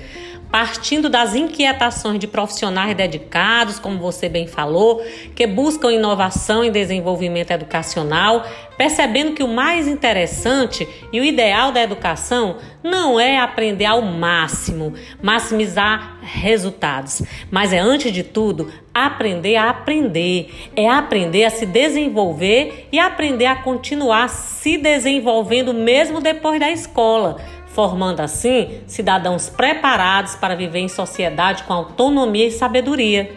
partindo 0.52 1.10
das 1.10 1.36
inquietações 1.36 2.20
de 2.20 2.28
profissionais 2.28 2.96
dedicados, 2.96 3.78
como 3.78 4.00
você 4.00 4.28
bem 4.28 4.48
falou, 4.48 5.04
que 5.36 5.46
buscam 5.46 5.92
inovação 5.92 6.64
e 6.64 6.72
desenvolvimento 6.72 7.52
educacional, 7.52 8.46
percebendo 8.78 9.34
que 9.34 9.44
o 9.44 9.48
mais 9.48 9.88
interessante 9.88 10.88
e 11.14 11.20
o 11.20 11.24
ideal 11.24 11.72
da 11.72 11.84
educação 11.84 12.58
não 12.84 13.20
é 13.20 13.38
aprender 13.38 13.86
ao 13.86 14.02
máximo, 14.02 14.94
maximizar 15.22 16.18
resultados, 16.22 17.22
mas 17.52 17.72
é 17.72 17.80
antes 17.80 18.12
de 18.12 18.24
tudo 18.24 18.72
aprender 18.94 19.56
a 19.56 19.70
aprender, 19.70 20.72
é 20.76 20.90
aprender 20.90 21.46
a 21.46 21.50
se 21.50 21.66
desenvolver 21.66 22.88
e 22.92 23.00
aprender 23.00 23.46
a 23.46 23.56
continuar 23.56 24.30
se 24.30 24.78
desenvolvendo 24.78 25.74
mesmo 25.74 26.20
depois 26.20 26.60
da 26.60 26.72
escola 26.72 27.38
formando 27.80 28.20
assim 28.20 28.82
cidadãos 28.88 29.48
preparados 29.48 30.36
para 30.36 30.54
viver 30.54 30.80
em 30.80 30.90
sociedade 30.90 31.64
com 31.64 31.72
autonomia 31.72 32.46
e 32.46 32.52
sabedoria. 32.52 33.32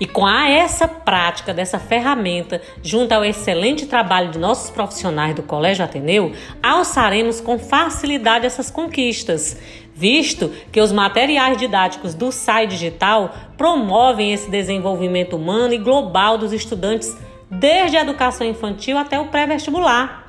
E 0.00 0.06
com 0.06 0.26
a 0.26 0.50
essa 0.50 0.88
prática 0.88 1.54
dessa 1.54 1.78
ferramenta, 1.78 2.60
junto 2.82 3.12
ao 3.12 3.24
excelente 3.24 3.86
trabalho 3.86 4.32
de 4.32 4.40
nossos 4.40 4.70
profissionais 4.70 5.36
do 5.36 5.42
Colégio 5.44 5.84
Ateneu, 5.84 6.32
alçaremos 6.60 7.40
com 7.40 7.60
facilidade 7.60 8.44
essas 8.44 8.72
conquistas, 8.72 9.56
visto 9.94 10.50
que 10.72 10.80
os 10.80 10.90
materiais 10.90 11.56
didáticos 11.56 12.14
do 12.14 12.32
SAI 12.32 12.66
Digital 12.66 13.32
promovem 13.56 14.32
esse 14.32 14.50
desenvolvimento 14.50 15.36
humano 15.36 15.72
e 15.72 15.78
global 15.78 16.36
dos 16.36 16.52
estudantes 16.52 17.16
desde 17.48 17.96
a 17.96 18.00
educação 18.00 18.44
infantil 18.44 18.98
até 18.98 19.20
o 19.20 19.28
pré-vestibular. 19.28 20.21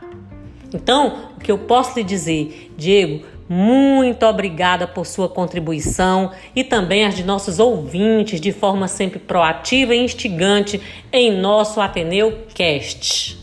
Então, 0.74 1.30
o 1.38 1.40
que 1.40 1.52
eu 1.52 1.58
posso 1.58 1.98
lhe 1.98 2.04
dizer, 2.04 2.72
Diego, 2.78 3.26
muito 3.48 4.26
obrigada 4.26 4.88
por 4.88 5.06
sua 5.06 5.30
contribuição 5.30 6.32
e 6.56 6.64
também 6.64 7.06
as 7.06 7.16
de 7.16 7.24
nossos 7.24 7.60
ouvintes 7.60 8.40
de 8.40 8.52
forma 8.52 8.88
sempre 8.88 9.20
proativa 9.20 9.94
e 9.94 10.04
instigante 10.04 10.82
em 11.12 11.32
nosso 11.32 11.82
Ateneu 11.82 12.40
Cast. 12.56 13.43